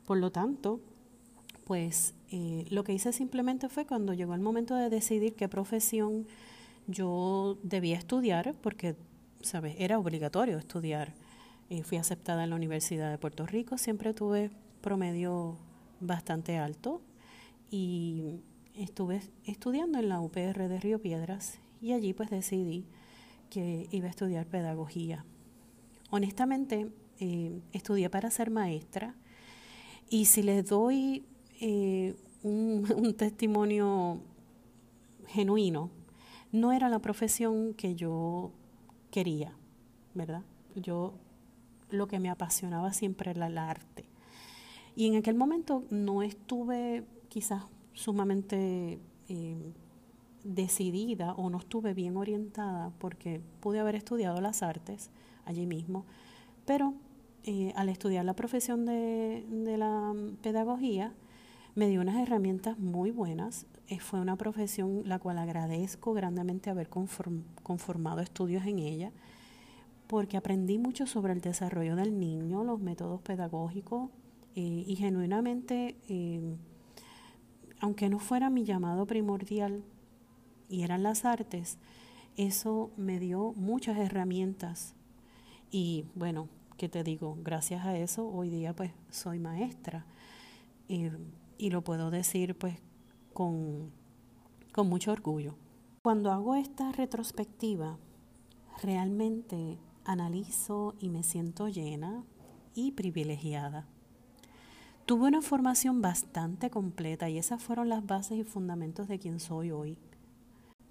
Por 0.07 0.19
lo 0.19 0.31
tanto, 0.31 0.81
pues 1.65 2.15
eh, 2.31 2.67
lo 2.71 2.85
que 2.85 2.93
hice 2.93 3.13
simplemente 3.13 3.69
fue 3.69 3.87
cuando 3.87 4.13
llegó 4.13 4.35
el 4.35 4.41
momento 4.41 4.75
de 4.75 4.91
decidir 4.91 5.35
qué 5.35 5.49
profesión 5.49 6.27
yo 6.87 7.59
debía 7.63 7.97
estudiar, 7.97 8.55
porque, 8.61 8.97
¿sabes? 9.41 9.75
Era 9.79 9.99
obligatorio 9.99 10.59
estudiar. 10.59 11.15
Eh, 11.71 11.83
fui 11.83 11.97
aceptada 11.97 12.45
en 12.45 12.51
la 12.51 12.57
Universidad 12.57 13.11
de 13.11 13.19
Puerto 13.19 13.47
Rico, 13.47 13.79
siempre 13.79 14.13
tuve 14.13 14.51
promedio 14.83 15.57
bastante 16.01 16.59
alto 16.59 17.01
y 17.71 18.41
estuve 18.77 19.23
estudiando 19.47 19.99
en 19.99 20.11
la 20.11 20.21
UPR 20.21 20.69
de 20.69 20.79
Río 20.79 21.01
Piedras 21.01 21.59
y 21.81 21.93
allí 21.93 22.13
pues 22.13 22.29
decidí 22.29 22.85
que 23.49 23.89
iba 23.91 24.07
a 24.07 24.11
estudiar 24.11 24.47
pedagogía. 24.47 25.25
Honestamente, 26.11 26.91
eh, 27.19 27.61
estudié 27.73 28.11
para 28.11 28.31
ser 28.31 28.51
maestra 28.51 29.15
y 30.11 30.27
si 30.27 30.43
les 30.43 30.67
doy 30.67 31.25
eh, 31.67 32.15
un, 32.43 33.15
testimonio 33.17 34.21
genuino, 35.29 35.89
no 36.53 36.73
era 36.73 36.91
la 36.91 36.99
profesión 36.99 37.73
que 37.73 37.95
yo 37.95 38.53
quería, 39.11 39.57
¿verdad? 40.13 40.43
Yo 40.77 41.15
lo 41.89 42.07
que 42.07 42.21
me 42.21 42.29
apasionaba 42.29 42.93
siempre 42.93 43.31
era 43.31 43.47
el 43.47 43.57
arte. 43.57 44.05
Y 44.95 45.07
en 45.07 45.17
aquel 45.17 45.37
momento 45.37 45.85
no 45.89 46.23
estuve 46.23 47.05
quizás 47.31 47.63
sumamente 47.95 49.01
eh, 49.31 49.73
decidida 50.45 51.33
o 51.33 51.49
no 51.49 51.59
estuve 51.59 51.95
bien 51.95 52.19
orientada 52.19 52.93
porque 52.99 53.41
pude 53.61 53.81
haber 53.81 53.95
estudiado 53.95 54.43
las 54.43 54.63
artes 54.63 55.11
allí 55.47 55.67
mismo, 55.67 56.05
pero 56.67 56.93
eh, 57.45 57.73
al 57.77 57.89
estudiar 57.89 58.25
la 58.27 58.35
profesión 58.35 58.85
de, 58.85 59.45
la 59.79 60.15
pedagogía 60.43 61.15
me 61.75 61.89
dio 61.89 62.01
unas 62.01 62.17
herramientas 62.17 62.79
muy 62.79 63.11
buenas. 63.11 63.67
Eh, 63.89 64.01
fue 64.01 64.21
una 64.21 64.37
profesión 64.37 65.03
la 65.05 65.19
cual 65.19 65.39
agradezco 65.39 66.15
grandemente 66.15 66.71
haber 66.71 66.89
conformado 66.89 68.21
estudios 68.21 68.67
en 68.67 68.79
ella 68.79 69.13
porque 70.07 70.37
aprendí 70.37 70.79
mucho 70.79 71.07
sobre 71.07 71.33
el 71.33 71.41
desarrollo 71.41 71.97
del 71.97 72.19
niño, 72.19 72.63
los 72.63 72.79
métodos 72.79 73.21
pedagógicos 73.23 74.11
y 74.55 74.95
genuinamente 74.97 75.97
aunque 77.85 78.09
no 78.09 78.19
fuera 78.19 78.49
mi 78.49 78.65
llamado 78.65 79.07
primordial 79.07 79.85
y 80.71 80.85
eran 80.85 81.03
las 81.03 81.27
artes, 81.27 81.77
eso 82.37 82.91
me 82.97 83.19
dio 83.19 83.53
muchas 83.57 83.99
herramientas. 83.99 84.95
Y 85.71 86.07
bueno, 86.15 86.49
¿qué 86.79 86.89
te 86.89 87.05
digo? 87.05 87.37
Gracias 87.43 87.85
a 87.85 87.95
eso 87.99 88.27
hoy 88.27 88.49
día 88.49 88.75
pues 88.75 88.91
soy 89.11 89.39
maestra. 89.39 90.07
Y 91.65 91.71
lo 91.71 91.83
puedo 91.83 92.11
decir 92.11 92.59
pues 92.59 92.77
con, 93.33 93.91
con 94.71 94.87
mucho 94.87 95.13
orgullo. 95.13 95.55
Cuando 96.03 96.31
hago 96.31 96.57
esta 96.57 96.93
retrospectiva, 96.93 97.97
realmente 98.83 99.79
analizo 100.05 100.95
y 101.01 101.09
me 101.09 101.23
siento 101.23 101.69
llena 101.69 102.23
y 102.75 102.93
privilegiada. 102.93 103.87
Tuve 105.07 105.29
una 105.29 105.41
formación 105.41 106.03
bastante 106.03 106.69
completa 106.69 107.31
y 107.31 107.39
esas 107.39 107.63
fueron 107.63 107.89
las 107.89 108.05
bases 108.05 108.37
y 108.37 108.45
fundamentos 108.45 109.09
de 109.09 109.19
quien 109.19 109.41
soy 109.41 109.71
hoy. 109.71 109.97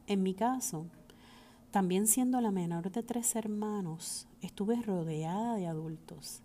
En 0.07 0.23
mi 0.23 0.33
caso, 0.33 0.87
también 1.69 2.07
siendo 2.07 2.41
la 2.41 2.49
menor 2.49 2.89
de 2.89 3.03
tres 3.03 3.35
hermanos, 3.35 4.27
estuve 4.41 4.81
rodeada 4.81 5.55
de 5.55 5.67
adultos. 5.67 6.41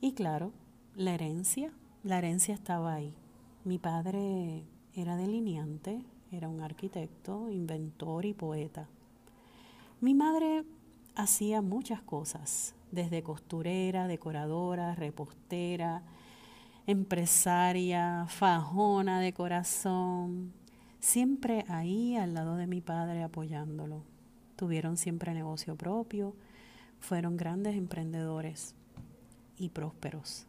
Y 0.00 0.12
claro, 0.12 0.52
la 0.94 1.14
herencia, 1.14 1.72
la 2.04 2.18
herencia 2.18 2.54
estaba 2.54 2.94
ahí. 2.94 3.12
Mi 3.62 3.78
padre 3.78 4.64
era 4.94 5.16
delineante, 5.16 6.02
era 6.32 6.48
un 6.48 6.62
arquitecto, 6.62 7.50
inventor 7.50 8.24
y 8.24 8.32
poeta. 8.32 8.88
Mi 10.00 10.14
madre 10.14 10.64
hacía 11.14 11.60
muchas 11.60 12.00
cosas, 12.00 12.74
desde 12.90 13.22
costurera, 13.22 14.06
decoradora, 14.06 14.94
repostera, 14.94 16.02
empresaria, 16.86 18.24
fajona 18.28 19.20
de 19.20 19.34
corazón, 19.34 20.54
siempre 20.98 21.66
ahí 21.68 22.16
al 22.16 22.32
lado 22.32 22.56
de 22.56 22.66
mi 22.66 22.80
padre 22.80 23.22
apoyándolo. 23.22 24.04
Tuvieron 24.56 24.96
siempre 24.96 25.34
negocio 25.34 25.76
propio, 25.76 26.34
fueron 26.98 27.36
grandes 27.36 27.76
emprendedores 27.76 28.74
y 29.58 29.68
prósperos. 29.68 30.46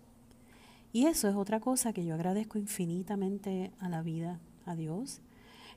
Y 0.94 1.06
eso 1.06 1.30
es 1.30 1.36
otra 1.36 1.60
cosa 1.60 1.94
que 1.94 2.06
yo 2.06 2.16
agradezco 2.16 2.58
infinitamente 2.58 3.72
a 3.80 3.88
la 3.88 4.02
vida, 4.02 4.40
a 4.66 4.76
Dios, 4.76 5.22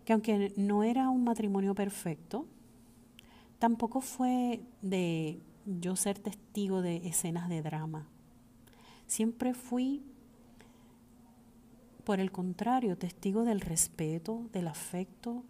que 0.05 0.13
aunque 0.13 0.53
no 0.57 0.83
era 0.83 1.09
un 1.09 1.25
matrimonio 1.25 1.75
perfecto, 1.75 2.47
tampoco 3.59 4.01
fue 4.01 4.61
de 4.83 5.41
yo 5.67 5.97
ser 5.97 6.19
testigo 6.19 6.83
de 6.83 6.97
escenas 7.09 7.49
de 7.49 7.63
drama. 7.63 8.07
Siempre 9.07 9.55
fui 9.55 10.03
por 12.05 12.21
el 12.21 12.31
contrario, 12.31 12.99
testigo 12.99 13.45
del 13.45 13.61
respeto, 13.61 14.49
del 14.53 14.69
afecto 14.69 15.45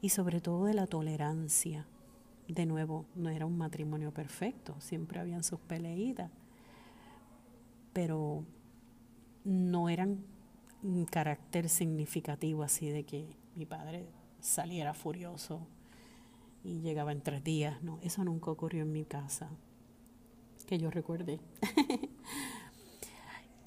y 0.00 0.08
sobre 0.08 0.40
todo 0.40 0.64
de 0.64 0.74
la 0.74 0.86
tolerancia. 0.86 1.86
De 2.48 2.66
nuevo, 2.66 3.06
no 3.14 3.30
era 3.30 3.46
un 3.46 3.56
matrimonio 3.56 4.12
perfecto, 4.12 4.74
siempre 4.80 5.20
habían 5.20 5.44
sus 5.44 5.60
peleitas, 5.60 6.30
pero 7.92 8.44
no 9.44 9.88
eran 9.88 10.24
un 10.82 11.04
carácter 11.04 11.68
significativo 11.68 12.62
así 12.62 12.90
de 12.90 13.04
que 13.04 13.36
mi 13.54 13.66
padre 13.66 14.08
saliera 14.40 14.94
furioso 14.94 15.66
y 16.64 16.80
llegaba 16.80 17.12
en 17.12 17.20
tres 17.20 17.44
días. 17.44 17.82
No, 17.82 17.98
eso 18.02 18.24
nunca 18.24 18.50
ocurrió 18.50 18.82
en 18.82 18.92
mi 18.92 19.04
casa, 19.04 19.50
que 20.66 20.78
yo 20.78 20.90
recuerde. 20.90 21.40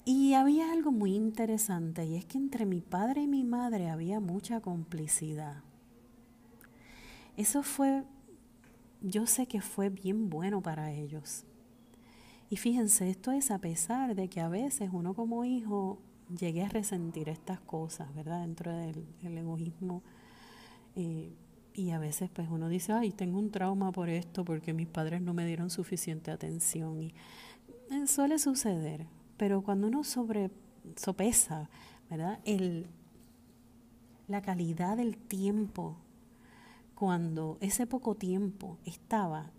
Y 0.08 0.34
había 0.34 0.70
algo 0.70 0.92
muy 0.92 1.16
interesante 1.16 2.06
y 2.06 2.14
es 2.14 2.24
que 2.24 2.38
entre 2.38 2.64
mi 2.64 2.80
padre 2.80 3.22
y 3.22 3.26
mi 3.26 3.42
madre 3.42 3.90
había 3.90 4.20
mucha 4.20 4.60
complicidad. 4.60 5.64
Eso 7.36 7.64
fue, 7.64 8.04
yo 9.02 9.26
sé 9.26 9.48
que 9.48 9.60
fue 9.60 9.88
bien 9.88 10.30
bueno 10.30 10.62
para 10.62 10.92
ellos. 10.92 11.44
Y 12.48 12.56
fíjense, 12.56 13.10
esto 13.10 13.32
es 13.32 13.50
a 13.50 13.58
pesar 13.58 14.14
de 14.14 14.28
que 14.28 14.40
a 14.40 14.48
veces 14.48 14.90
uno 14.92 15.14
como 15.14 15.44
hijo 15.44 15.98
llegue 16.38 16.62
a 16.62 16.68
resentir 16.68 17.28
estas 17.28 17.60
cosas, 17.60 18.14
¿verdad? 18.14 18.40
Dentro 18.40 18.72
del 18.72 19.06
egoísmo. 19.22 20.02
Eh, 20.94 21.34
y 21.74 21.90
a 21.90 21.98
veces 21.98 22.30
pues 22.30 22.48
uno 22.50 22.68
dice, 22.68 22.92
ay, 22.92 23.12
tengo 23.12 23.38
un 23.38 23.50
trauma 23.50 23.92
por 23.92 24.08
esto 24.08 24.44
porque 24.44 24.72
mis 24.72 24.86
padres 24.86 25.20
no 25.20 25.34
me 25.34 25.46
dieron 25.46 25.70
suficiente 25.70 26.30
atención. 26.30 27.02
Y 27.02 27.14
eh, 27.90 28.06
suele 28.06 28.38
suceder. 28.38 29.06
Pero 29.36 29.62
cuando 29.62 29.88
uno 29.88 30.02
sobre, 30.02 30.50
sopesa, 30.96 31.68
¿verdad? 32.08 32.40
El, 32.44 32.86
la 34.28 34.40
calidad 34.40 34.96
del 34.96 35.18
tiempo, 35.18 35.98
cuando 36.94 37.58
ese 37.60 37.86
poco 37.86 38.14
tiempo 38.14 38.78
estaba, 38.84 39.50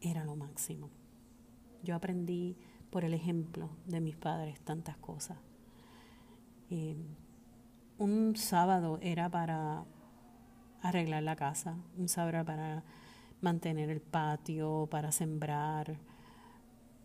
era 0.00 0.24
lo 0.24 0.36
máximo. 0.36 0.88
Yo 1.82 1.94
aprendí 1.94 2.56
por 2.90 3.04
el 3.04 3.14
ejemplo 3.14 3.70
de 3.86 4.00
mis 4.00 4.16
padres 4.16 4.60
tantas 4.60 4.96
cosas. 4.96 5.38
Eh, 6.70 6.96
un 7.98 8.36
sábado 8.36 8.98
era 9.02 9.28
para 9.28 9.84
arreglar 10.82 11.22
la 11.22 11.36
casa, 11.36 11.76
un 11.96 12.08
sabra 12.08 12.44
para 12.44 12.84
mantener 13.40 13.90
el 13.90 14.00
patio, 14.00 14.88
para 14.90 15.12
sembrar. 15.12 15.96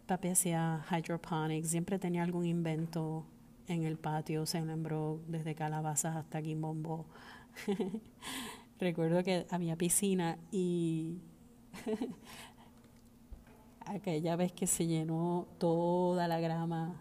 Papi 0.08 0.30
hacía 0.30 0.86
hydroponics, 0.92 1.70
siempre 1.70 2.00
tenía 2.00 2.24
algún 2.24 2.46
invento 2.46 3.26
en 3.68 3.84
el 3.84 3.98
patio, 3.98 4.46
se 4.46 4.62
sembró 4.62 5.22
desde 5.28 5.56
calabazas 5.56 6.16
hasta 6.16 6.40
guimbombo. 6.40 7.06
Recuerdo 8.80 9.24
que 9.24 9.46
había 9.50 9.78
piscina 9.78 10.38
y 10.52 11.20
aquella 13.86 14.36
vez 14.36 14.52
que 14.52 14.68
se 14.68 14.88
llenó 14.88 15.48
toda 15.58 16.28
la 16.28 16.40
grama 16.40 16.96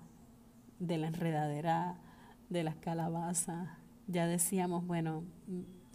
de 0.79 0.99
la 0.99 1.09
enredadera 1.09 1.97
de 2.49 2.65
las 2.65 2.77
calabazas, 2.77 3.69
ya 4.07 4.27
decíamos, 4.27 4.87
bueno, 4.87 5.25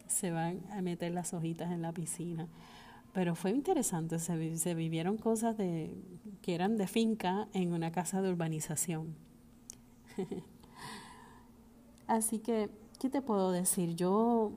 se 0.08 0.32
van 0.32 0.62
a 0.72 0.82
meter 0.82 1.12
las 1.12 1.34
hojitas 1.34 1.72
en 1.72 1.82
la 1.82 1.92
piscina. 1.92 2.48
Pero 3.14 3.36
fue 3.36 3.52
interesante, 3.52 4.20
se, 4.20 4.58
se 4.58 4.76
vivieron 4.76 5.18
cosas 5.18 5.58
de, 5.58 5.96
que 6.42 6.56
eran 6.56 6.78
de 6.78 6.88
finca 6.88 7.48
en 7.54 7.74
una 7.74 7.92
casa 7.92 8.22
de 8.22 8.30
urbanización. 8.30 9.16
Así 12.08 12.40
que, 12.40 12.70
¿qué 13.00 13.10
te 13.10 13.22
puedo 13.22 13.52
decir? 13.52 13.96
Yo, 13.96 14.54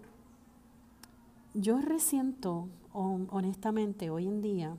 yo 1.55 1.81
resiento, 1.81 2.69
honestamente, 2.93 4.11
hoy 4.11 4.27
en 4.29 4.41
día, 4.41 4.77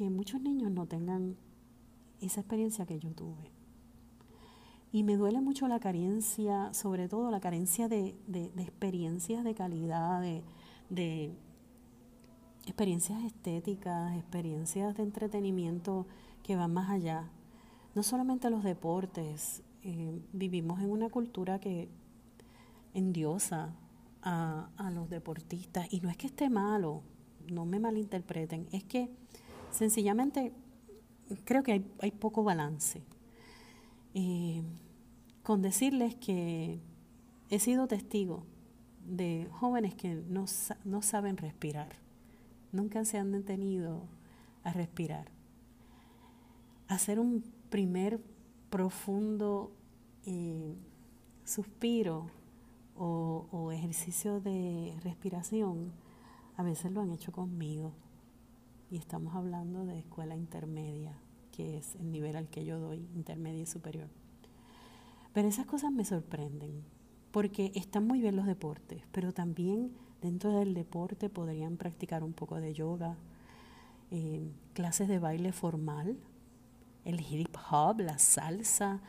que 0.00 0.08
muchos 0.08 0.40
niños 0.40 0.70
no 0.72 0.86
tengan 0.86 1.36
esa 2.22 2.40
experiencia 2.40 2.86
que 2.86 2.98
yo 2.98 3.10
tuve. 3.10 3.52
Y 4.92 5.02
me 5.02 5.18
duele 5.18 5.42
mucho 5.42 5.68
la 5.68 5.78
carencia, 5.78 6.72
sobre 6.72 7.06
todo 7.06 7.30
la 7.30 7.40
carencia 7.40 7.86
de, 7.86 8.14
experiencias 8.56 9.44
de 9.44 9.54
calidad, 9.54 10.22
de, 10.88 11.34
experiencias 12.64 13.22
estéticas, 13.24 14.16
experiencias 14.16 14.96
de 14.96 15.02
entretenimiento 15.02 16.06
que 16.42 16.56
van 16.56 16.72
más 16.72 16.88
allá. 16.88 17.28
No 17.94 18.02
solamente 18.02 18.48
los 18.48 18.64
deportes, 18.64 19.62
eh, 19.82 20.18
vivimos 20.32 20.80
en 20.80 20.90
una 20.90 21.10
cultura 21.10 21.60
que 21.60 21.90
endiosa 22.94 23.74
a, 24.22 24.70
a 24.78 24.90
los 24.90 25.10
deportistas 25.10 25.92
y 25.92 26.00
no 26.00 26.08
es 26.08 26.16
que 26.16 26.26
esté 26.26 26.48
malo, 26.48 27.02
no 27.52 27.66
me 27.66 27.78
malinterpreten, 27.78 28.66
es 28.72 28.82
que 28.84 29.10
sencillamente 29.70 30.52
creo 31.44 31.62
que 31.62 31.72
hay, 31.72 31.90
hay 32.00 32.10
poco 32.10 32.42
balance. 32.44 33.02
Eh, 34.14 34.62
con 35.42 35.62
decirles 35.62 36.14
que 36.16 36.80
he 37.48 37.58
sido 37.58 37.86
testigo 37.86 38.44
de 39.06 39.48
jóvenes 39.52 39.94
que 39.94 40.14
no, 40.14 40.44
no 40.84 41.02
saben 41.02 41.36
respirar, 41.36 41.88
nunca 42.72 43.04
se 43.04 43.18
han 43.18 43.32
detenido 43.32 44.02
a 44.62 44.72
respirar. 44.72 45.30
Hacer 46.88 47.18
un 47.18 47.44
primer 47.70 48.20
profundo 48.68 49.72
eh, 50.26 50.74
suspiro 51.44 52.30
o, 52.96 53.46
o 53.50 53.72
ejercicio 53.72 54.40
de 54.40 54.94
respiración, 55.02 55.92
a 56.56 56.62
veces 56.62 56.92
lo 56.92 57.00
han 57.00 57.10
hecho 57.12 57.32
conmigo. 57.32 57.92
Y 58.90 58.96
estamos 58.96 59.34
hablando 59.36 59.86
de 59.86 60.00
escuela 60.00 60.34
intermedia 60.34 61.16
que 61.50 61.78
es 61.78 61.94
el 61.96 62.10
nivel 62.10 62.36
al 62.36 62.48
que 62.48 62.64
yo 62.64 62.78
doy, 62.78 63.08
intermedio 63.14 63.62
y 63.62 63.66
superior. 63.66 64.08
Pero 65.32 65.48
esas 65.48 65.66
cosas 65.66 65.92
me 65.92 66.04
sorprenden, 66.04 66.84
porque 67.30 67.72
están 67.74 68.06
muy 68.06 68.20
bien 68.20 68.36
los 68.36 68.46
deportes, 68.46 69.02
pero 69.12 69.32
también 69.32 69.92
dentro 70.20 70.58
del 70.58 70.74
deporte 70.74 71.28
podrían 71.28 71.76
practicar 71.76 72.24
un 72.24 72.32
poco 72.32 72.60
de 72.60 72.74
yoga, 72.74 73.16
eh, 74.10 74.50
clases 74.74 75.08
de 75.08 75.18
baile 75.18 75.52
formal, 75.52 76.18
el 77.04 77.20
hip 77.20 77.56
hop, 77.70 78.00
la 78.00 78.18
salsa. 78.18 79.00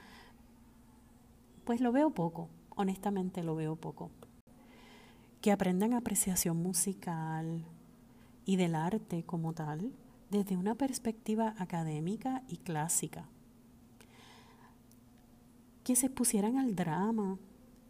Pues 1.64 1.82
lo 1.82 1.92
veo 1.92 2.12
poco, 2.12 2.50
honestamente 2.76 3.44
lo 3.44 3.56
veo 3.56 3.76
poco. 3.76 4.12
Que 5.42 5.52
aprendan 5.52 5.94
apreciación 5.94 6.58
musical 6.58 7.66
y 8.52 8.58
del 8.58 8.76
arte 8.76 9.24
como 9.24 9.54
tal, 9.54 9.94
desde 10.30 10.58
una 10.58 10.76
perspectiva 10.76 11.56
académica 11.58 12.44
y 12.50 12.58
clásica. 12.58 13.30
Que 15.86 15.96
se 15.96 16.10
pusieran 16.10 16.58
al 16.58 16.76
drama, 16.76 17.40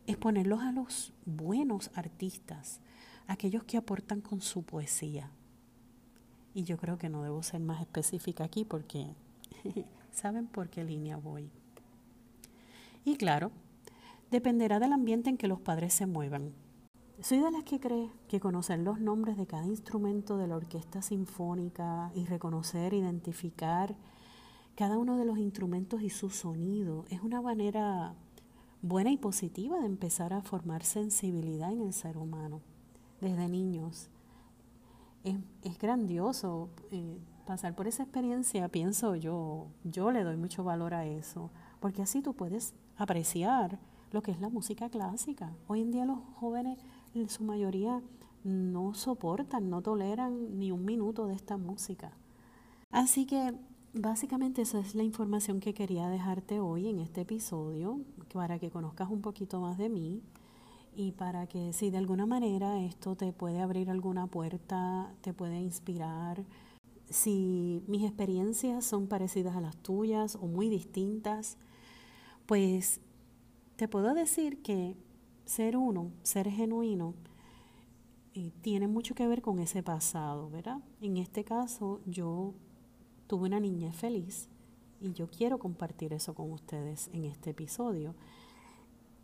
exponerlos 0.05 0.61
a 0.61 0.71
los 0.71 1.13
buenos 1.25 1.89
artistas, 1.95 2.79
aquellos 3.25 3.63
que 3.63 3.77
aportan 3.77 4.21
con 4.21 4.41
su 4.41 4.61
poesía. 4.61 5.31
Y 6.53 6.63
yo 6.63 6.77
creo 6.77 6.99
que 6.99 7.09
no 7.09 7.23
debo 7.23 7.41
ser 7.41 7.61
más 7.61 7.81
específica 7.81 8.43
aquí 8.43 8.63
porque 8.63 9.15
saben 10.11 10.45
por 10.45 10.69
qué 10.69 10.83
línea 10.83 11.17
voy. 11.17 11.49
Y 13.03 13.15
claro, 13.15 13.51
dependerá 14.29 14.79
del 14.79 14.93
ambiente 14.93 15.31
en 15.31 15.37
que 15.37 15.47
los 15.47 15.59
padres 15.59 15.91
se 15.91 16.05
muevan. 16.05 16.53
Soy 17.21 17.37
de 17.37 17.51
las 17.51 17.63
que 17.63 17.79
cree 17.79 18.09
que 18.27 18.39
conocer 18.39 18.79
los 18.79 18.99
nombres 18.99 19.37
de 19.37 19.45
cada 19.45 19.67
instrumento 19.67 20.37
de 20.37 20.47
la 20.47 20.55
orquesta 20.55 21.03
sinfónica 21.03 22.11
y 22.15 22.25
reconocer, 22.25 22.95
identificar 22.95 23.95
cada 24.75 24.97
uno 24.97 25.17
de 25.17 25.25
los 25.25 25.37
instrumentos 25.37 26.01
y 26.01 26.09
su 26.09 26.31
sonido 26.31 27.05
es 27.11 27.21
una 27.21 27.39
manera 27.39 28.15
buena 28.81 29.11
y 29.11 29.17
positiva 29.17 29.79
de 29.79 29.85
empezar 29.85 30.33
a 30.33 30.41
formar 30.41 30.83
sensibilidad 30.83 31.71
en 31.71 31.81
el 31.81 31.93
ser 31.93 32.17
humano 32.17 32.61
desde 33.19 33.47
niños. 33.47 34.09
Es, 35.23 35.77
grandioso 35.77 36.69
eh, 36.89 37.19
pasar 37.45 37.75
por 37.75 37.87
esa 37.87 38.01
experiencia, 38.01 38.67
pienso 38.69 39.15
yo, 39.15 39.67
yo 39.83 40.11
le 40.11 40.23
doy 40.23 40.37
mucho 40.37 40.63
valor 40.63 40.95
a 40.95 41.05
eso, 41.05 41.51
porque 41.79 42.01
así 42.01 42.23
tú 42.23 42.33
puedes 42.33 42.73
apreciar 42.97 43.77
lo 44.11 44.23
que 44.23 44.31
es 44.31 44.41
la 44.41 44.49
música 44.49 44.89
clásica. 44.89 45.53
Hoy 45.67 45.81
en 45.81 45.91
día 45.91 46.05
los 46.05 46.19
jóvenes 46.35 46.79
en 47.13 47.29
su 47.29 47.43
mayoría 47.43 48.01
no 48.43 48.93
soportan, 48.93 49.69
no 49.69 49.81
toleran 49.81 50.57
ni 50.57 50.71
un 50.71 50.85
minuto 50.85 51.27
de 51.27 51.35
esta 51.35 51.57
música. 51.57 52.11
Así 52.89 53.25
que 53.25 53.53
básicamente 53.93 54.61
esa 54.61 54.79
es 54.79 54.95
la 54.95 55.03
información 55.03 55.59
que 55.59 55.73
quería 55.73 56.07
dejarte 56.09 56.59
hoy 56.59 56.87
en 56.87 56.99
este 56.99 57.21
episodio, 57.21 57.99
para 58.33 58.59
que 58.59 58.71
conozcas 58.71 59.09
un 59.09 59.21
poquito 59.21 59.59
más 59.59 59.77
de 59.77 59.89
mí 59.89 60.21
y 60.95 61.11
para 61.13 61.47
que 61.47 61.73
si 61.73 61.89
de 61.89 61.97
alguna 61.97 62.25
manera 62.25 62.79
esto 62.81 63.15
te 63.15 63.31
puede 63.33 63.61
abrir 63.61 63.89
alguna 63.89 64.27
puerta, 64.27 65.13
te 65.21 65.33
puede 65.33 65.59
inspirar, 65.59 66.43
si 67.09 67.83
mis 67.87 68.03
experiencias 68.03 68.85
son 68.85 69.07
parecidas 69.07 69.55
a 69.55 69.61
las 69.61 69.75
tuyas 69.77 70.35
o 70.35 70.47
muy 70.47 70.69
distintas, 70.69 71.57
pues 72.45 73.01
te 73.75 73.87
puedo 73.87 74.13
decir 74.13 74.61
que 74.61 74.95
ser 75.51 75.75
uno, 75.75 76.13
ser 76.23 76.49
genuino, 76.49 77.13
eh, 78.33 78.53
tiene 78.61 78.87
mucho 78.87 79.13
que 79.15 79.27
ver 79.27 79.41
con 79.41 79.59
ese 79.59 79.83
pasado, 79.83 80.49
¿verdad? 80.49 80.79
En 81.01 81.17
este 81.17 81.43
caso, 81.43 81.99
yo 82.05 82.53
tuve 83.27 83.47
una 83.47 83.59
niña 83.59 83.91
feliz 83.91 84.47
y 85.01 85.11
yo 85.11 85.29
quiero 85.29 85.59
compartir 85.59 86.13
eso 86.13 86.33
con 86.33 86.49
ustedes 86.53 87.09
en 87.11 87.25
este 87.25 87.49
episodio. 87.49 88.15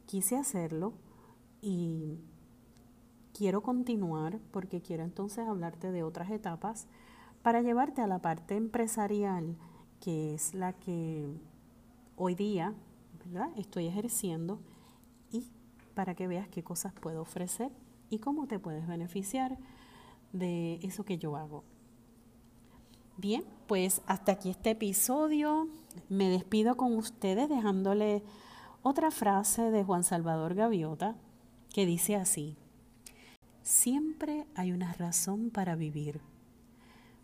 Quise 0.06 0.36
hacerlo 0.36 0.92
y 1.62 2.20
quiero 3.34 3.64
continuar 3.64 4.40
porque 4.52 4.82
quiero 4.82 5.06
entonces 5.06 5.48
hablarte 5.48 5.94
de 5.94 6.04
otras 6.04 6.30
etapas 6.30 6.88
para 7.42 7.62
llevarte 7.62 8.02
a 8.02 8.08
la 8.08 8.20
parte 8.20 8.58
empresarial, 8.58 9.56
que 10.02 10.34
es 10.34 10.54
la 10.54 10.74
que 10.74 11.30
hoy 12.18 12.36
día 12.36 12.74
estoy 13.56 13.88
ejerciendo 13.88 14.60
para 15.98 16.14
que 16.14 16.28
veas 16.28 16.48
qué 16.48 16.64
cosas 16.64 16.94
puedo 16.94 17.24
ofrecer 17.24 17.72
y 18.12 18.20
cómo 18.20 18.46
te 18.46 18.60
puedes 18.60 18.86
beneficiar 18.86 19.58
de 20.32 20.76
eso 20.84 21.04
que 21.04 21.18
yo 21.18 21.36
hago. 21.36 21.64
Bien, 23.18 23.44
pues 23.66 24.04
hasta 24.06 24.34
aquí 24.34 24.52
este 24.52 24.70
episodio. 24.70 25.68
Me 26.08 26.30
despido 26.30 26.78
con 26.78 26.96
ustedes 26.96 27.50
dejándole 27.50 28.22
otra 28.84 29.10
frase 29.10 29.72
de 29.72 29.84
Juan 29.84 30.04
Salvador 30.04 30.54
Gaviota 30.54 31.16
que 31.74 31.88
dice 31.88 32.16
así, 32.16 32.58
siempre 33.64 34.46
hay 34.54 34.74
una 34.74 34.94
razón 34.94 35.50
para 35.50 35.76
vivir. 35.76 36.22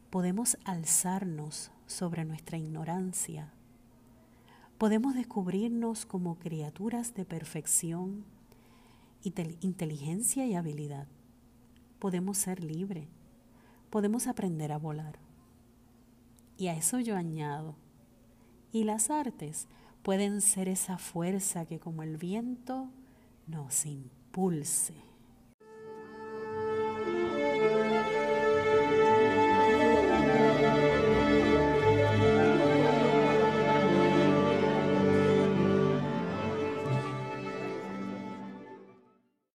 Podemos 0.10 0.58
alzarnos 0.66 1.70
sobre 1.86 2.26
nuestra 2.26 2.58
ignorancia. 2.58 3.54
Podemos 4.80 5.14
descubrirnos 5.14 6.08
como 6.08 6.40
criaturas 6.40 7.14
de 7.14 7.26
perfección 7.26 8.33
inteligencia 9.24 10.46
y 10.46 10.56
habilidad. 10.56 11.08
Podemos 12.00 12.38
ser 12.38 12.64
libres. 12.64 13.08
Podemos 13.90 14.28
aprender 14.28 14.72
a 14.72 14.78
volar. 14.78 15.20
Y 16.58 16.68
a 16.68 16.76
eso 16.76 17.00
yo 17.00 17.16
añado. 17.16 17.76
Y 18.72 18.84
las 18.84 19.10
artes 19.10 19.68
pueden 20.02 20.42
ser 20.42 20.68
esa 20.68 20.98
fuerza 20.98 21.66
que 21.66 21.80
como 21.80 22.04
el 22.04 22.18
viento 22.18 22.90
nos 23.48 23.86
impulse. 23.86 25.13